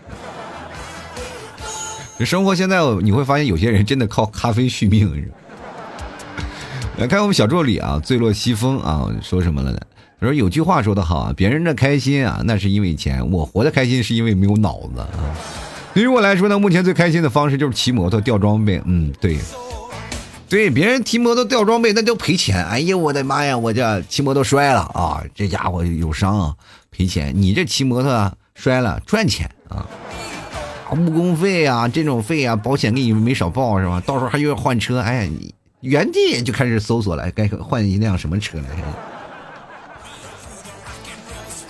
[2.22, 5.30] 生活现在你会发现有些人真的靠咖啡续命。
[6.98, 9.80] 来看我们小助理啊，醉落西风啊，说什么了呢？
[10.20, 15.10] 他说有句话说的好啊，别人的开心啊，那是因为钱；我活的开心是因为没有脑子啊。
[15.94, 18.82] 对于我来说呢，目前最开心的方式就是骑摩托掉装备。
[18.86, 19.38] 嗯，对，
[20.50, 22.66] 对，别人骑摩托掉装备那就赔钱。
[22.66, 26.56] 哎呀，我的妈呀，我这骑摩托摔了啊，这家伙有伤啊，
[26.92, 27.34] 赔钱。
[27.36, 29.86] 你这骑摩托摔了赚钱啊，
[30.92, 34.02] 误工费啊，这种费啊，保险给你没少报是吧？
[34.06, 35.32] 到时候还又要换车，哎呀，
[35.82, 38.64] 原地就开始搜索了，该换一辆什么车来？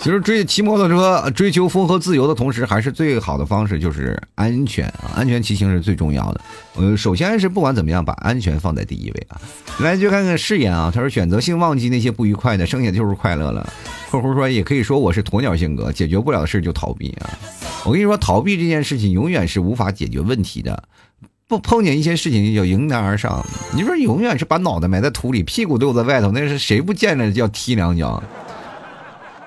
[0.06, 5.10] 其实追骑摩托车、追求风和自由的同时，还是最好的方式就是安全啊！
[5.16, 6.40] 安全骑行是最重要的。
[6.76, 9.40] 呃，首先是不管怎么样，把安全放在第一位啊！
[9.80, 10.92] 来，就看看誓言啊。
[10.94, 13.68] 他说：“选择性忘记那些不愉快的，剩下就是快乐了。”
[14.08, 17.28] 客户说：“也可以说我是鸵鸟性格，解决不了的事就逃避啊！”
[17.84, 20.84] 我跟你说，逃避这件事情永远是无法解决问题的。
[21.48, 28.22] 不碰见一些事情就迎难而上，你说永远是把脑袋埋在土里，屁股露在外头，那是谁不见着要踢两脚？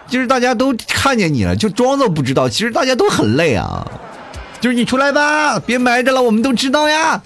[0.10, 2.50] 就是大家都看见你了，就装作不知道。
[2.50, 3.86] 其实大家都很累啊。
[4.60, 7.22] 就是你出来吧，别埋着了，我们都知道呀。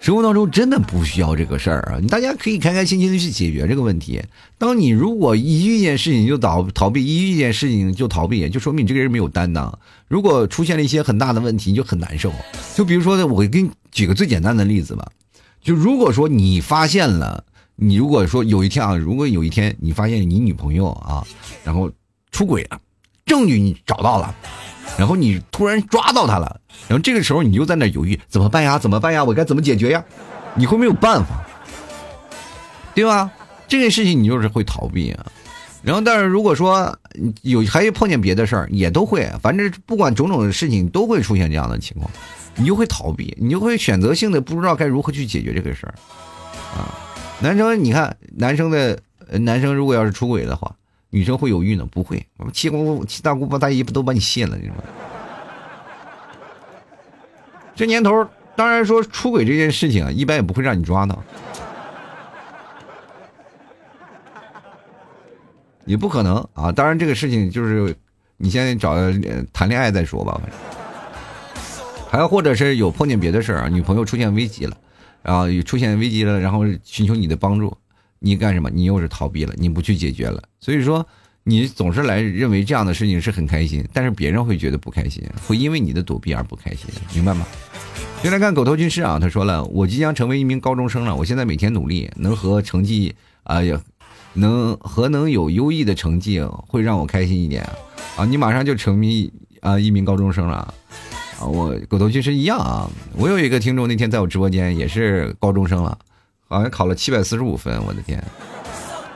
[0.00, 2.02] 生活当中真的不需要这个事儿啊！
[2.10, 4.20] 大家可以开开心心的去解决这个问题。
[4.58, 9.78] 当你如果一遇见事情就逃逃避，一遇见事情就逃避，就说明你这个人没有担当。
[10.08, 12.32] 如果出现了一些很大的问题，你就很难受。
[12.74, 15.06] 就比如说，我给你举个最简单的例子吧。
[15.62, 17.44] 就如果说你发现了，
[17.76, 21.26] 你如果说有一天啊，如果有一天你发现你女朋友啊，
[21.64, 21.90] 然后
[22.30, 22.80] 出轨了，
[23.26, 24.34] 证据你找到了。
[24.98, 28.78] 然后你突然抓到他了，然后这个时候你就在那犹豫怎么办呀？
[28.78, 29.24] 怎么办呀？
[29.24, 30.04] 我该怎么解决呀？
[30.54, 31.46] 你会没有办法，
[32.94, 33.30] 对吧？
[33.66, 35.24] 这件事情你就是会逃避啊。
[35.82, 36.94] 然后，但是如果说
[37.40, 42.10] 有还碰见别的事儿，也都会，反正不管种种的事情都会出现这样的情况，
[42.54, 45.94] 你就会逃避，你就会选择性的不知道该如何去解决这个事儿
[46.76, 46.92] 啊。
[47.42, 48.98] 男生，你看男生的
[49.40, 50.74] 男生如果要是出轨的话。
[51.14, 51.86] 女生会犹豫呢？
[51.92, 54.56] 不会，我们七姑七大姑八大姨不都把你卸了？
[54.56, 54.74] 你说，
[57.74, 58.26] 这年头，
[58.56, 61.22] 当然说出轨这件事情啊，一般也不会让你抓到，
[65.84, 66.72] 也不可能啊。
[66.72, 67.94] 当然，这个事情就是
[68.38, 68.94] 你先找
[69.52, 70.40] 谈恋爱再说吧。
[72.08, 74.74] 还或者是有碰见别的事儿啊，女朋友出现危机了，
[75.22, 77.76] 然后出现危机了，然后寻求你的帮助。
[78.18, 78.70] 你干什么？
[78.70, 80.42] 你又是逃避了，你不去解决了。
[80.60, 81.04] 所以说，
[81.42, 87.44] 你总是来认为这样的事情是很开心，但是别人会觉得不开心，会因为你的躲避而不开心，明白吗？
[88.22, 93.60] 先来看狗头军师啊，他说了，我即将成为一名高中生了，我现在每天努力，能和成绩啊，
[94.34, 97.68] 能和能有优异的成绩，会让我开心一点
[98.16, 98.24] 啊。
[98.24, 100.72] 你马上就成为啊一名高中生了，
[101.46, 102.88] 我狗头军师一样啊。
[103.16, 105.98] 我有一个听众那天在我直播间也是高中生了。
[106.48, 108.22] 好像考了七百四十五分，我的天，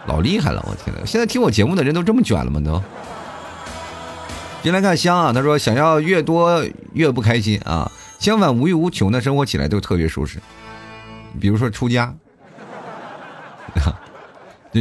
[0.06, 0.64] 老厉害了！
[0.66, 2.58] 我天呐，现在听我节目的人都这么卷了吗？
[2.64, 2.82] 都。
[4.62, 10.38] 进来看香啊，他说想要越多越不开心啊，相反无欲无求的生活起来都特别舒适。
[11.38, 12.14] 比如说出家，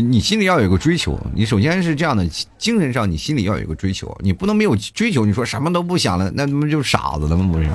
[0.02, 2.28] 你心里要有个追求，你首先是这样的，
[2.58, 7.50] 精神上你心里要有个追求，你不能没有追求，你说什么都不想了，那他妈就是傻子了吗？
[7.52, 7.70] 不是。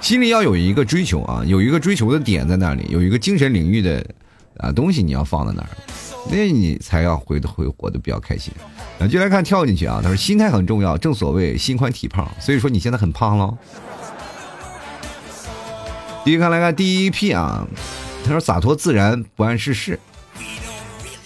[0.00, 4.04] 心里要有一个追求啊，有一个追求的点在那里，有一个精神领域的
[4.56, 5.68] 啊东西你要放在那儿，
[6.28, 8.52] 那你才要会会活得比较开心。
[8.98, 13.56] 啊，就来看跳进去啊，他说心态很重要，正所谓心宽体胖，所以说你现在很胖喽。
[16.24, 17.66] 第一看来看第一批啊，
[18.24, 19.98] 他说洒脱自然不谙世事，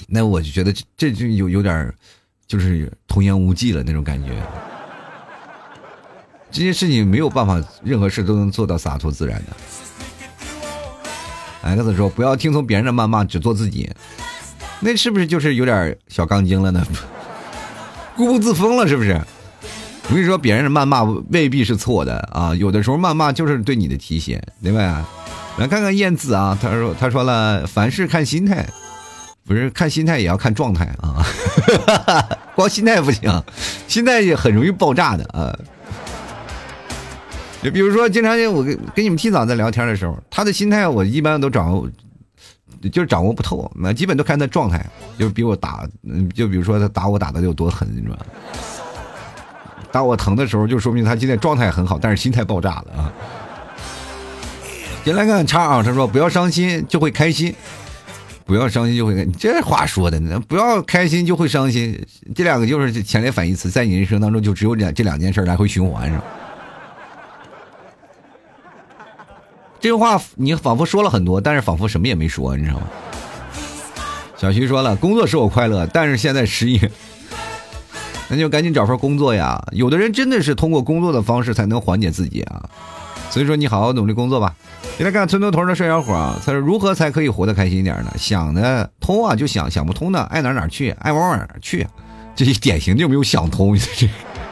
[0.07, 1.93] 那我就觉得这这就有有点
[2.47, 4.31] 就是童言无忌了那种感觉。
[6.51, 9.57] 这件事情没有办法，任何事都能做到洒脱自然的。
[11.63, 13.91] X 说：“不要听从别人的谩骂，只做自己。”
[14.81, 16.87] 那是不是就是有点小杠精了呢？
[18.15, 19.21] 固步自封了是不是？
[20.09, 25.05] 我跟你说，别人的谩骂未必是错的啊，有的时候谩骂就是对你的提醒，对吧？
[25.59, 28.65] 来看看燕子啊，他说：“他说了，凡事看心态，
[29.47, 31.25] 不是看心态也要看状态啊，
[32.57, 33.43] 光心态不行，
[33.87, 35.57] 心态也很容易爆炸的啊。”
[37.63, 41.89] 就比如说，经常我跟跟你们提早在聊天的时候，他的心态我一般都掌握，
[42.93, 44.85] 就是掌握不透，那基本都看他状态，
[45.19, 45.89] 就比我打，
[46.35, 48.27] 就比如说他打我打的有多狠，你知道吗？
[49.91, 53.13] 打我疼的时候，就说明他今天状态很好，但是心态爆炸了啊！
[55.05, 57.53] 先来看叉啊，他说不要伤心就会开心，
[58.47, 62.01] 不要伤心就会开，这话说的，不要开心就会伤心，
[62.33, 66.23] 这两个就是强烈反义词，在你人生当中就只有两这两件事来回循环，上？
[69.81, 72.87] 这句话你仿佛说了很多，但是仿佛什么也没说，你知道吗？
[74.37, 76.91] 小徐说了，工作使我快乐，但是现在失业，
[78.29, 79.61] 那就赶紧找份工作呀。
[79.73, 82.71] 有的人真的是通过工作的方式才能缓解自己啊，
[83.29, 84.55] 所以说你好好努力工作吧。
[84.97, 88.11] 现来看村头头的帅小伙啊，他说如何才可以活得开心一点呢？
[88.17, 91.87] 想的通啊就想，想不通的爱哪哪去，爱往哪去，
[92.35, 93.77] 这些典型就没有想通，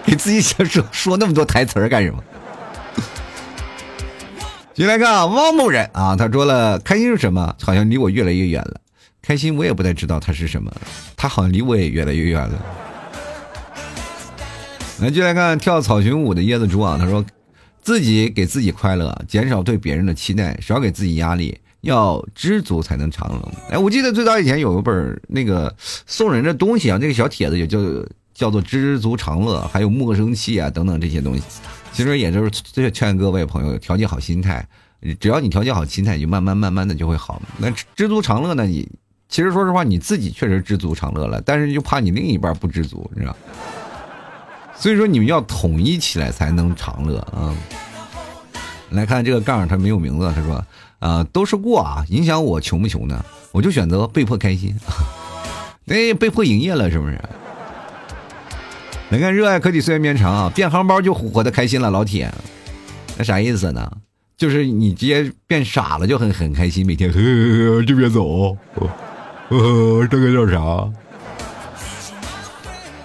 [0.04, 2.22] 给自己说说那么多台词干什么？
[4.74, 7.56] 进来看汪某人啊，他说了，开心是什么？
[7.62, 8.78] 好像离我越来越远了。
[9.22, 10.70] 开心我也不太知道它是什么，
[11.16, 12.62] 他好像离我也越来越远了。
[15.00, 17.24] 来，进来看跳草裙舞的椰子猪啊，他说，
[17.84, 23.52] 自己给自己快乐，减少对别人的期待，少给自己压力，要知足才能长乐。
[23.70, 27.78] 哎，我记得最早以前有一本那个送人的东西啊，那个小帖子也叫
[28.32, 31.42] 叫做知足常乐，还有莫生气啊等等这些东西。
[31.92, 34.66] 其实也就是劝各位朋友调节好心态，
[35.20, 37.40] 只要你调节好心态，就慢慢慢慢的就会好。
[37.58, 38.66] 那知足常乐呢？
[38.66, 38.88] 你
[39.28, 43.36] 其实说实话，你自己确实知足常乐了，但是就怕你另一半不知足，你知道？
[44.76, 47.54] 所以说你们要统一起来才能长乐啊！
[48.90, 50.64] 来看这个杠，他没有名字，他说
[51.00, 53.24] ：“啊，都是过啊，影响我穷不穷呢？
[53.50, 54.76] 我就选择被迫开心，
[55.84, 57.18] 那 被迫营业了，是不是？
[59.10, 62.32] 来看热爱科技岁月绵长啊，变行包就活得开心了，老铁，
[63.16, 63.90] 那啥意思呢？
[64.36, 68.88] 就是你直接变傻了就很很开心，每天呵呵呵就别走，呵
[69.48, 70.90] 呵，这个叫啥？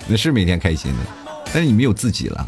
[0.08, 0.98] 那是每天开心的，
[1.54, 2.48] 但是你没有自己了啊。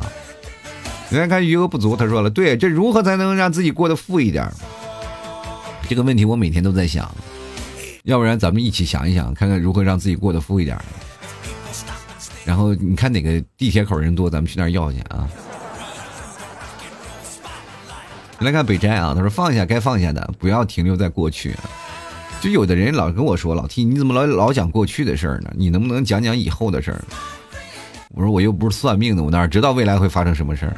[1.09, 4.49] 你看看余额不足，他说了，对，这如何才能让自己过得富一点？
[5.89, 7.13] 这个问题我每天都在想，
[8.03, 10.77] 要不然咱们一起想一想，看看如何让自己过得富一点。
[12.45, 15.27] 然后你看哪个地铁口人多，咱们去那儿要去啊。
[18.39, 21.55] 来看北斋啊，他说放下该放下的，不要停留在过去。
[22.39, 25.51] 就有的人老跟我说，老 T 你怎么老老讲过去的事儿呢？
[25.55, 27.03] 你能不能讲讲以后的事儿？
[28.13, 30.75] 我说我又不是算命的，我哪知道未来会发生什么事儿？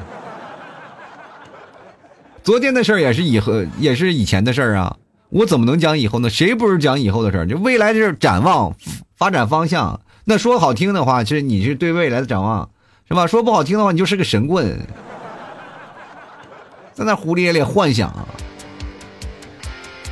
[2.43, 4.97] 昨天的事儿也是以后，也是以前的事儿啊。
[5.29, 6.29] 我怎么能讲以后呢？
[6.29, 7.47] 谁不是讲以后的事儿？
[7.47, 8.75] 就未来是展望
[9.17, 9.99] 发展方向。
[10.25, 12.69] 那说好听的话，其实你是对未来的展望，
[13.07, 13.25] 是吧？
[13.25, 14.79] 说不好听的话，你就是个神棍，
[16.93, 18.13] 在那胡咧咧幻想，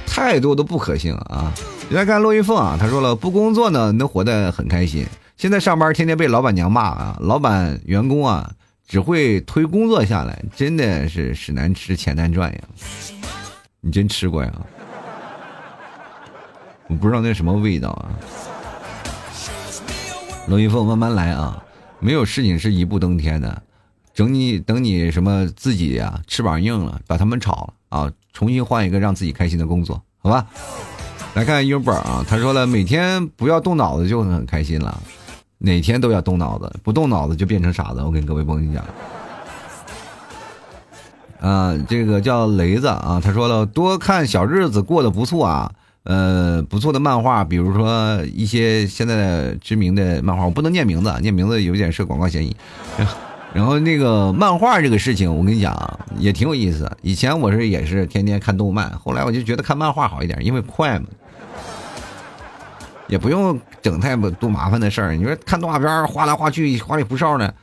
[0.07, 1.53] 太多的不可信啊！
[1.87, 5.05] 你来看骆玉凤啊，他说了，不工作呢能活得很开心。
[5.41, 8.51] 现在上班天天被老板娘骂啊，老板员工啊
[8.87, 12.59] 只会推工作下来，真的是屎难吃钱难赚呀！
[13.79, 14.53] 你真吃过呀？
[16.89, 18.13] 我不知道那什么味道啊！
[20.45, 21.63] 龙云凤慢慢来啊，
[21.99, 23.63] 没有事情是一步登天的，
[24.13, 30.45] 等你等你什么自己呀翅膀硬了，把他们炒了啊，重新换一个让自己开心的工作，好吧？
[31.33, 35.01] 来看 U 本啊，他说了，每天不要动脑子就很开心了，
[35.63, 38.01] 哪天都要动脑子，不动脑子就变成傻子。
[38.01, 38.83] 我跟各位朋友讲，
[41.39, 45.71] 啊，这个叫雷子啊，他说了，多看小日子过得不错啊。
[46.03, 52.55] 呃，不错的漫画，比如说一些现在知名的漫画，我不能念名字，念名字有点涉广告嫌疑。
[53.53, 56.89] 然后那个漫画这个事情，我跟你讲也挺有意思。
[57.03, 61.05] 以前我是也是天天看动漫，后来我就觉得看漫画好一点，因为快嘛，
[63.11, 65.13] 也不用整太多麻烦的事儿。
[65.13, 67.53] 你说看动画片画来画去花里胡哨的，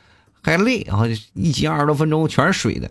[0.43, 2.89] 还累，然后一集二十多分钟全是水的。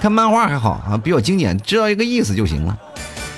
[0.00, 2.76] 看漫画还好啊，比较经典，知道一个意思就行了。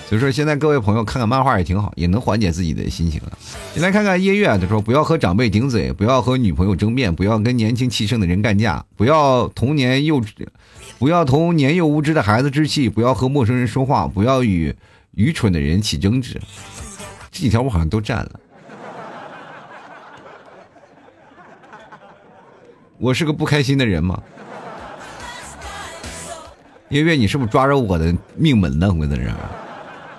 [0.09, 3.37] 所以说，现在各位朋友看看漫画也挺好，也能缓解自己的心情啊。
[3.75, 10.29] 你来看看夜月，他说不要和长辈顶嘴，不要和女朋友争辩，不要跟年轻气盛的人干架，不要童年幼稚，
[11.01, 14.73] 不要同年幼无知的孩子置气，不要和陌生人说话，不要与
[15.11, 16.41] 愚蠢的人起争执。
[17.37, 18.41] 这几条我好像都占了。
[22.97, 24.23] 我是个不开心的人吗？
[26.89, 28.91] 月月，你是不是抓着我的命门呢？
[28.91, 29.31] 我在这。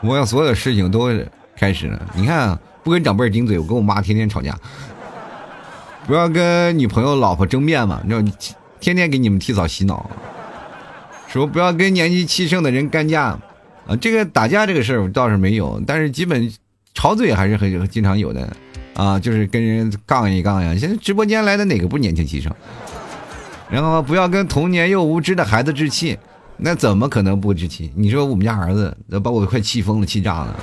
[0.02, 1.10] 我要所有的事情都
[1.56, 2.00] 开始了。
[2.14, 4.56] 你看，不跟长辈顶嘴，我跟我妈天天吵架。
[6.06, 10.08] 不要跟女朋友、老婆争辩嘛，你知道，天天给你们提早洗脑。
[11.28, 13.40] 说不要跟年纪气盛的人干架
[13.88, 16.54] 啊，这个打架这个事儿倒是没有，但是基本
[16.98, 18.52] 吵嘴还是很经常有的
[18.96, 20.76] 啊，就是跟人杠一杠呀。
[20.76, 22.52] 现在直播间来的哪个不年轻气盛？
[23.70, 26.18] 然后不要跟童年又无知的孩子置气。
[26.58, 27.92] 那怎么可能不知情？
[27.96, 30.60] 你说我们家儿子那把我快气疯了、气炸了。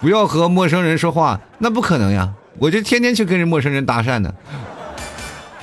[0.00, 2.32] 不要和陌生人说话，那不可能呀！
[2.56, 4.32] 我就天天去跟人陌生人搭讪呢。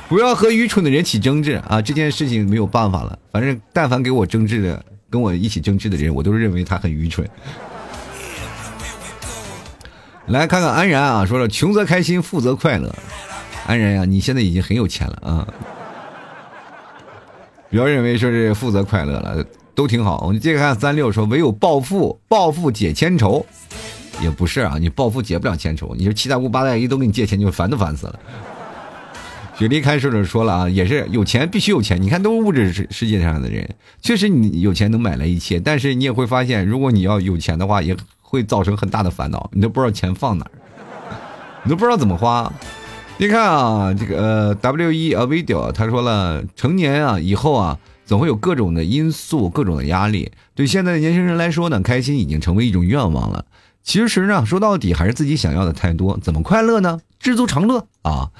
[0.08, 1.82] 不要和愚蠢的人起争执啊！
[1.82, 3.18] 这件事情没有办法了。
[3.32, 7.28] 反正但凡给我争执的、跟我一起争执的人，我都认为他很愚蠢。
[10.30, 12.94] 来看看安然啊，说了穷则开心，富则快乐。
[13.66, 15.48] 安然呀，你现在已经很有钱了啊。
[17.72, 20.24] 不要认为说是富则快乐了，都挺好。
[20.26, 23.44] 我们接着看三六说，唯有暴富，暴富解千愁，
[24.22, 25.96] 也不是啊，你暴富解不了千愁。
[25.96, 28.20] 你说七大姑八大姨都给你借钱，就烦都烦死了。
[29.58, 32.00] 雪梨开始者说了啊，也是有钱必须有钱。
[32.00, 33.68] 你看，都是物质世世界上的人，
[34.00, 37.98] 确实你有钱能买来一切，但是你也会发现，如果你要有钱的话，也
[38.30, 40.52] 会造成很大的烦恼，你都不知道钱放哪儿，
[41.64, 42.52] 你都不知道怎么花。
[43.18, 50.32] 你看啊，这个呃，W E A video，他说了，成年啊以后啊，总会有各种的因素，各种的压力。
[50.54, 53.46] 对现在的年轻人来说呢，开心已经成为一种愿望了。
[53.82, 56.20] 其实呢，说到底还是自己想要的太多。
[56.22, 57.00] 怎么快乐呢？
[57.20, 58.32] 知足常乐啊，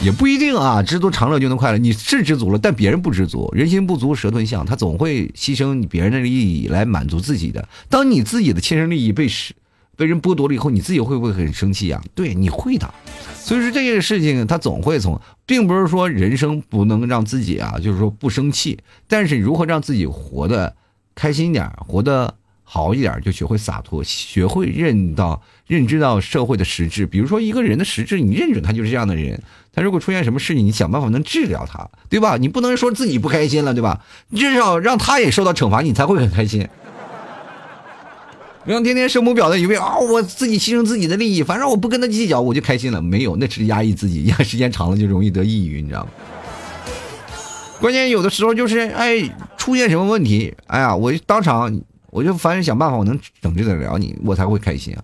[0.00, 1.78] 也不一定啊，知足常乐就能快乐。
[1.78, 7.68] 你是知足了，但别人不知足，人心不足蛇吞象，他总会牺牲你别人的利益来满足自己的。
[7.88, 9.54] 当你自己的切身利益被是。
[9.96, 12.00] 被人剥夺了以后，你自己会不会很生气呀？
[12.14, 12.88] 对，你会的。
[13.34, 20.76] 所以说这件事情，他总会从，并不是说人生不能让自己啊，就是说不生气，但是如何让自己活得
[21.16, 22.32] 开心点，活得
[22.70, 27.06] 好一点，就学会洒脱，学会认到、认知到社会的实质。
[27.06, 29.42] 比如说一个人的实质，你认准他就是这样的人，
[29.72, 32.36] 他如果出现什么事情，你想办法能治疗他，对吧？
[32.36, 34.04] 你不能说自己不开心了，对吧？
[34.36, 36.68] 至少让他也受到惩罚，你才会很开心。
[38.66, 43.00] 让天天圣母婊的以为啊，我自己牺牲自己的利益，反正我不跟他计较，我就开心了。
[43.00, 46.10] 没有，那是压抑自己，压时间长了就容易得抑郁，你知道吗？
[47.80, 49.22] 关键有的时候就是，哎，
[49.56, 51.80] 出现什么问题，哎呀，我当场
[52.10, 55.02] 我就反正想办法，我能整治得了你，我才会开心啊。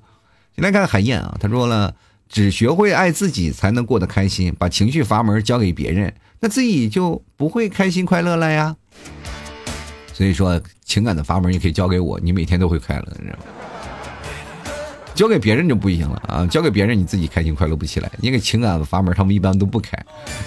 [0.55, 1.95] 先来看海燕啊，他说了，
[2.29, 4.55] 只学会爱自己，才能过得开心。
[4.59, 8.77] 把情绪阀门交给别人，那自己就不会开心快乐了呀。
[10.13, 13.45] 所以说，情感的阀门也可以交给我，你每天都会快乐，你知道吗？
[15.15, 16.45] 交给别人就不行了啊！
[16.47, 18.11] 交给别人，你自己开心快乐不起来。
[18.21, 19.97] 那个情感的阀门，他们一般都不开。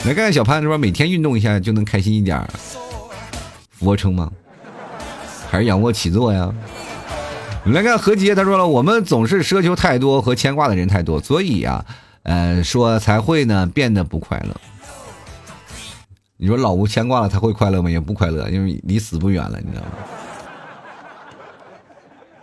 [0.04, 2.46] 来看看小潘说，每天运动一下就能开心一点。
[3.72, 4.30] 俯卧撑吗？
[5.50, 6.54] 还是仰卧起坐呀？
[7.66, 11.86] 来看何洁，他说了，我们总是奢求太多和牵挂的人太多，所以啊，
[12.24, 14.56] 呃，说才会呢变得不快乐。
[16.38, 17.90] 你说老吴牵挂了，他会快乐吗？
[17.90, 19.92] 也不快乐，因为离死不远了，你知道吗？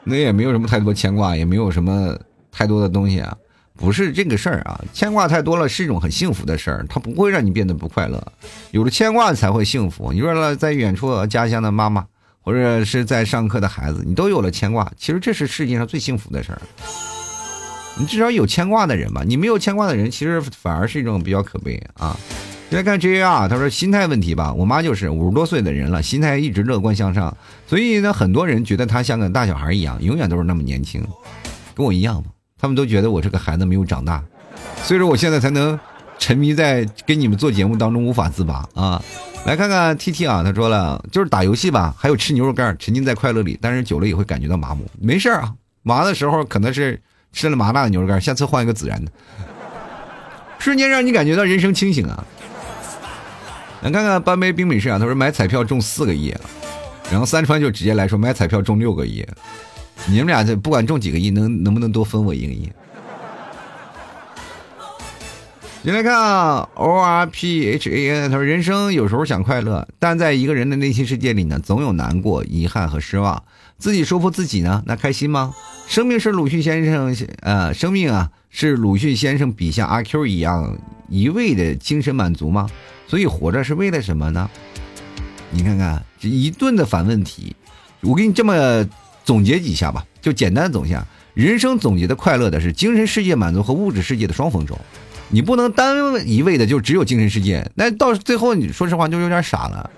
[0.02, 2.14] 那也没有什么太多牵挂，也没有什么
[2.52, 3.34] 太多的东西啊，
[3.76, 4.78] 不是这个事儿啊。
[4.92, 8.22] 牵挂太多了是一种很幸福的事儿，它不会让你变得不快乐。
[8.72, 10.12] 有了牵挂才会幸福。
[10.12, 12.04] 你说在远处家乡的妈妈，
[12.44, 16.62] 或者是在上课的孩子，你都有了牵挂，其实这是世界上最幸福的事儿。
[17.96, 22.16] 你至少有牵挂的人吧，你没有牵挂的人，其实反而是一种比较可悲啊。
[22.70, 27.36] 再看 J R，他说心态问题吧，我妈就是五十多岁的人了，心态一直乐观向上，
[27.66, 31.06] 所以呢，很多人觉得她像个大小孩一样，永远都是那么年轻，
[31.74, 32.22] 跟我一样。
[32.58, 34.24] 他们都觉得我这个孩子没有长大，
[34.82, 35.78] 所以说我现在才能
[36.18, 39.00] 沉迷在跟你们做节目当中无法自拔啊。
[39.46, 44.86] 来看看 T T 啊，他说了，就是打游戏吧，还有吃牛肉干，沉浸在快乐里，但是久了也会感觉到麻木。
[44.98, 46.98] 没事啊，麻的时候可能是
[47.32, 49.12] 吃了麻辣的牛肉干，下次换一个孜然的，
[50.58, 52.24] 瞬间让你感觉到人生清醒啊。
[53.82, 56.34] 来看看半杯冰美式啊，他说买彩票中四个亿，
[57.10, 59.26] 然后三川就直接来说买彩票中六个亿，
[60.06, 62.72] 你们俩这不管中几个亿，能能不能多分我一个亿？
[65.84, 73.44] 进来看啊 O R P H A N，他说人生有时候想快乐，但在一个人的内心世界里呢，总有难过、遗憾和失望。
[73.76, 75.54] 自己说服自己呢，那开心吗？
[75.86, 80.78] 生命是鲁迅先生呃，生命啊是鲁迅先生笔下阿 Q 一样
[81.10, 82.66] 一味的精神满足吗？
[83.06, 84.48] 所以活着是为了什么呢？
[85.50, 87.54] 你看看这一顿的反问题，
[88.00, 88.88] 我给你这么
[89.22, 90.98] 总结几下吧，就简单总结：
[91.34, 94.80] 人生总结的快乐的是精神世界满足和物质世界的双丰收。
[95.28, 95.96] 你不能单
[96.28, 99.90] 一味的就只有精神世界，那到最后你说实话就有点傻了。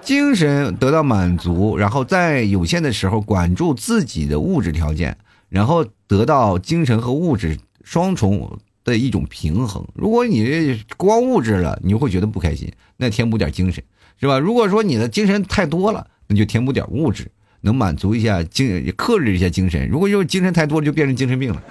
[0.00, 5.16] 精神得到满足，然后在有限的时候管住自己的物质条件，
[5.48, 8.58] 然后得到精神和物质双重。
[8.84, 9.86] 的一种平衡。
[9.92, 13.84] 如果你光物质了，你会觉得不开心，那填补点精神，
[14.18, 14.38] 是吧？
[14.38, 17.30] 如果说你的精神太多了，那就填补点物质，
[17.60, 19.86] 能满足一下精，克制一下精神。
[19.90, 21.62] 如果又精神太多了，就变成精神病了。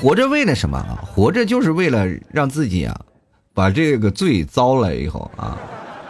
[0.00, 1.02] 活着为了什么啊？
[1.06, 3.00] 活着就是为了让自己啊，
[3.54, 5.58] 把这个罪遭了以后啊。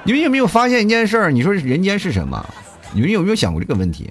[0.04, 1.30] 你们有没有发现一件事儿？
[1.30, 2.44] 你说人间是什么？
[2.92, 4.10] 你们有没有想过这个问题？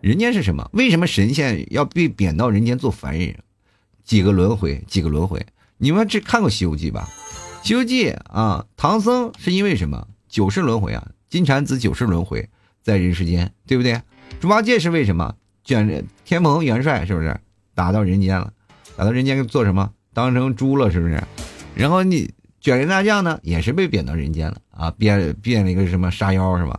[0.00, 0.68] 人间是什么？
[0.72, 3.34] 为什么神仙要被贬到人间做凡人？
[4.04, 5.44] 几个轮回，几个轮回？
[5.76, 7.08] 你们只看过《西游记》吧？
[7.66, 10.06] 《西游记》啊，唐僧是因为什么？
[10.28, 12.48] 九世轮回啊，金蝉子九世轮回
[12.82, 14.00] 在人世间，对不对？
[14.40, 15.34] 猪八戒是为什么？
[15.62, 17.38] 卷天蓬元帅是不是
[17.74, 18.52] 打到人间了？
[19.00, 19.90] 打到人间做什么？
[20.12, 21.18] 当成猪了是不是？
[21.74, 22.30] 然后你
[22.60, 26.78] 卷帘大将呢，也是被贬到人间了啊，变变了一个什么杀妖是吧？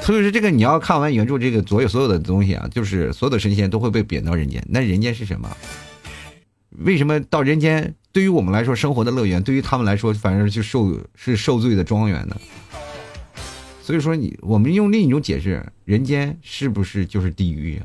[0.00, 4.60] 所以说这个你要看完原著，这个所有所有的东西啊，就是所有的神仙都会被贬到人间。
[4.68, 5.56] 那人间是什么？
[6.78, 12.36] 为什么到人间对于我们来说生活的乐园，对于他们来说反而就受是受罪的庄园呢？
[13.80, 17.80] 所以说你我们用另一种解释，人间是不是就是地狱？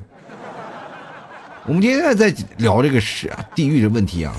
[1.67, 4.33] 我们天天在聊这个是地狱的问题啊，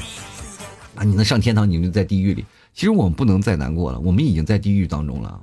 [0.94, 2.42] 啊你能上天堂，你就在地狱里。
[2.72, 5.38] 其实我们不能再难过了，我们已经在地狱当中了。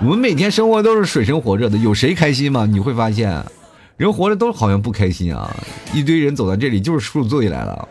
[0.00, 2.66] 我们每天生活都是水深火热的，有谁开心吗？
[2.66, 3.42] 你会发现。
[3.96, 5.54] 人活着都好像不开心啊！
[5.92, 7.88] 一堆人走到这里就是受罪来了。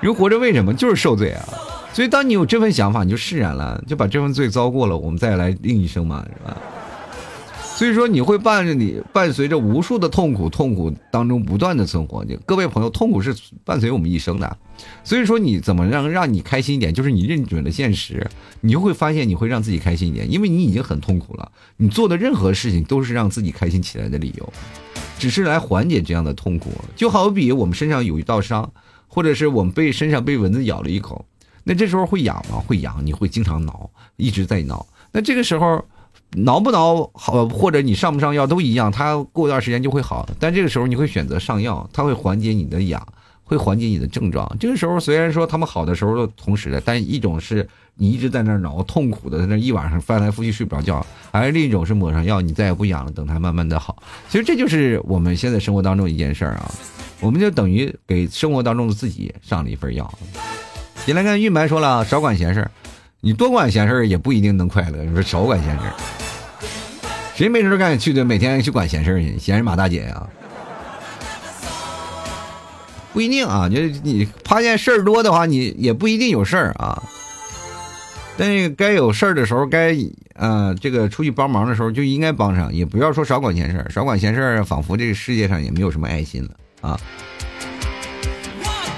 [0.00, 1.44] 人活着为什么就是受罪啊？
[1.92, 6.56] 所以当你有这份想法，你就释然了，就把这份罪遭过了，我们再来另一生嘛，是吧？
[7.82, 12.24] 所以说你会伴着你伴随着无数的痛苦，痛苦当中不断的存活。
[12.46, 14.56] 各位朋友，痛苦是伴随我们一生的。
[15.02, 18.24] 所以说你怎么让让你开心一点，就是你认准了现实，
[18.60, 21.50] 你就会发现你会让自己开心一点，因为你已经很痛苦了。
[21.76, 24.52] 你做的任何事情都是让自己开心起来的理由，
[25.18, 26.70] 只是来缓解这样的痛苦。
[26.94, 28.72] 就好比我们身上有一道伤，
[29.08, 31.24] 或者是我们被身上被蚊子咬了一口，
[31.64, 32.62] 那这时候会痒吗？
[32.64, 34.86] 会痒，你会经常挠，一直在挠。
[35.10, 35.84] 那这个时候。
[36.36, 40.28] 挠不挠好，或者你上不上药都一样，它过一段时间就会好。
[40.38, 43.06] 但这个时候你会选择上药，它会缓解你的痒，
[43.44, 44.50] 会缓解你的症状。
[44.58, 54.02] 这个时候虽然说他们好的时候都同时的，但一种是你一直在那挠，痛苦的在那一晚上翻来覆去睡不着觉；，而另一种是抹上药，你再也不痒了，等它慢慢的好。
[54.30, 56.70] 其实这就是我们现在生活当中一件事儿啊，
[57.20, 60.10] 我们就等于给生活当中的自己上了一份药。
[61.04, 62.70] 先来看玉白说了，少管闲事儿，
[63.20, 65.04] 你多管闲事儿也不一定能快乐。
[65.04, 65.92] 你说少管闲事儿。
[67.34, 68.24] 谁没事干去的？
[68.24, 70.28] 每天去管闲事儿去，闲人马大姐呀，
[73.12, 73.68] 不一定啊。
[73.70, 77.02] 你你发现事儿多的话，你也不一定有事儿啊。
[78.36, 79.96] 但是该有事儿的时候，该
[80.34, 83.90] 啊这个出去帮忙的时候就应该帮上，也不要说少管闲事儿。
[83.90, 87.00] 少管闲事儿，仿佛这个世界上也没有什么爱心了啊。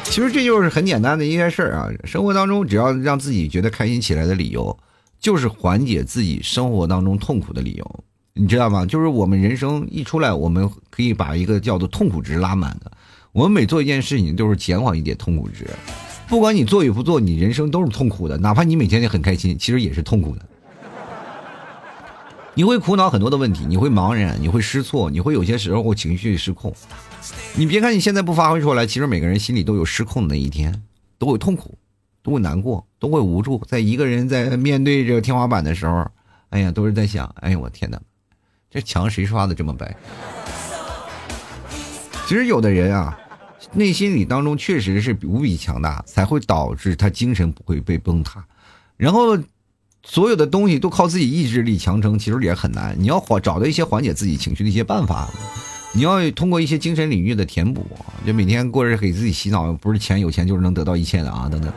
[0.02, 1.88] 其实这就是很简单的一件事儿啊。
[2.04, 4.76] 生活当中，只要让自己觉得开心起来的理由，
[5.18, 8.04] 就是缓解自己生活当中痛苦的理由。
[8.36, 8.84] 你知道吗？
[8.84, 12.90] 就是我们人生一出来，我们可以把一个叫做痛苦值拉满的。
[13.30, 15.70] 我们每做一件事情，都是减缓一点痛苦值。
[16.26, 18.36] 不管你做与不做，你人生都是痛苦的。
[18.38, 20.44] 哪怕你每天也很开心，其实也是痛苦的。
[22.54, 26.74] 你会苦恼很多的问题，你会茫然，你会失措，你会有些时候情绪失控。
[27.54, 30.82] 你别看你现在不发挥出来，其实每个人心里都有失控的那一天，
[31.18, 31.78] 都会痛苦，
[32.20, 33.62] 都会难过，都会无助。
[33.68, 36.04] 在一个人在面对这个天花板的时候，
[36.50, 38.00] 哎呀，都是在想：哎呀，我天哪！
[38.74, 39.96] 这墙谁刷的这么白？
[42.26, 43.16] 其实有的人啊，
[43.72, 48.44] 内心里当中确实是无比强大，才会导致他精神不会被崩塌。
[48.96, 49.38] 然后
[50.02, 52.96] 所有的东西都靠自己意志力强撑，其实也很难。
[52.98, 55.30] 你要缓找到一些缓解自己情绪的一些办法，
[55.92, 57.86] 你要通过一些精神领域的填补，
[58.26, 61.72] 就每天过着给自己洗脑，不是钱有钱就是能得到一切的啊，等等。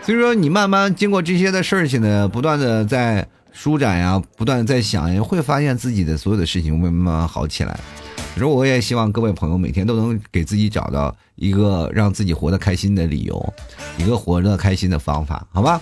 [0.00, 3.28] 所以说，你慢慢经过这些的事情呢，不断的在。
[3.60, 7.76] 舒展呀，不断在想，也会发现自己的所有的事情会慢慢好起来。
[8.32, 13.52] 其实我也希望各位朋友每天都能给自己找到一个让自己活得开心的理由，
[13.96, 15.80] 一个活着开心的方法，好吧？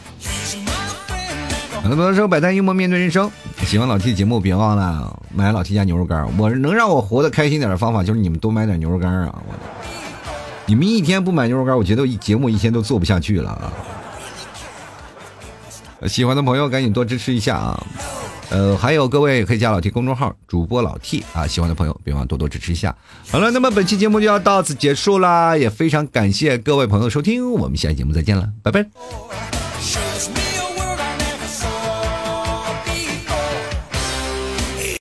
[1.83, 3.31] 很多朋友说百态幽默面对人生，
[3.67, 6.27] 喜欢老 T 的节目，别忘了买老 T 家牛肉干。
[6.39, 9.43] 我能让我活得开心点的方法，就是你们多买点牛肉干啊！
[9.47, 9.55] 我，
[10.65, 13.71] 你们一天不买牛肉干，我觉得一节目一天都做不下去了啊！
[16.07, 17.87] 喜欢的朋友赶紧多支持一下啊！
[18.51, 22.95] 呃，还有各位可以加老 T 公众号主播老 T 啊，喜欢的朋友别忘多多支持一下。
[23.31, 28.87] 好了，那么本期节目就要到此结束啦，也非常感谢各位朋友收听，我们下期节目再见了，拜拜。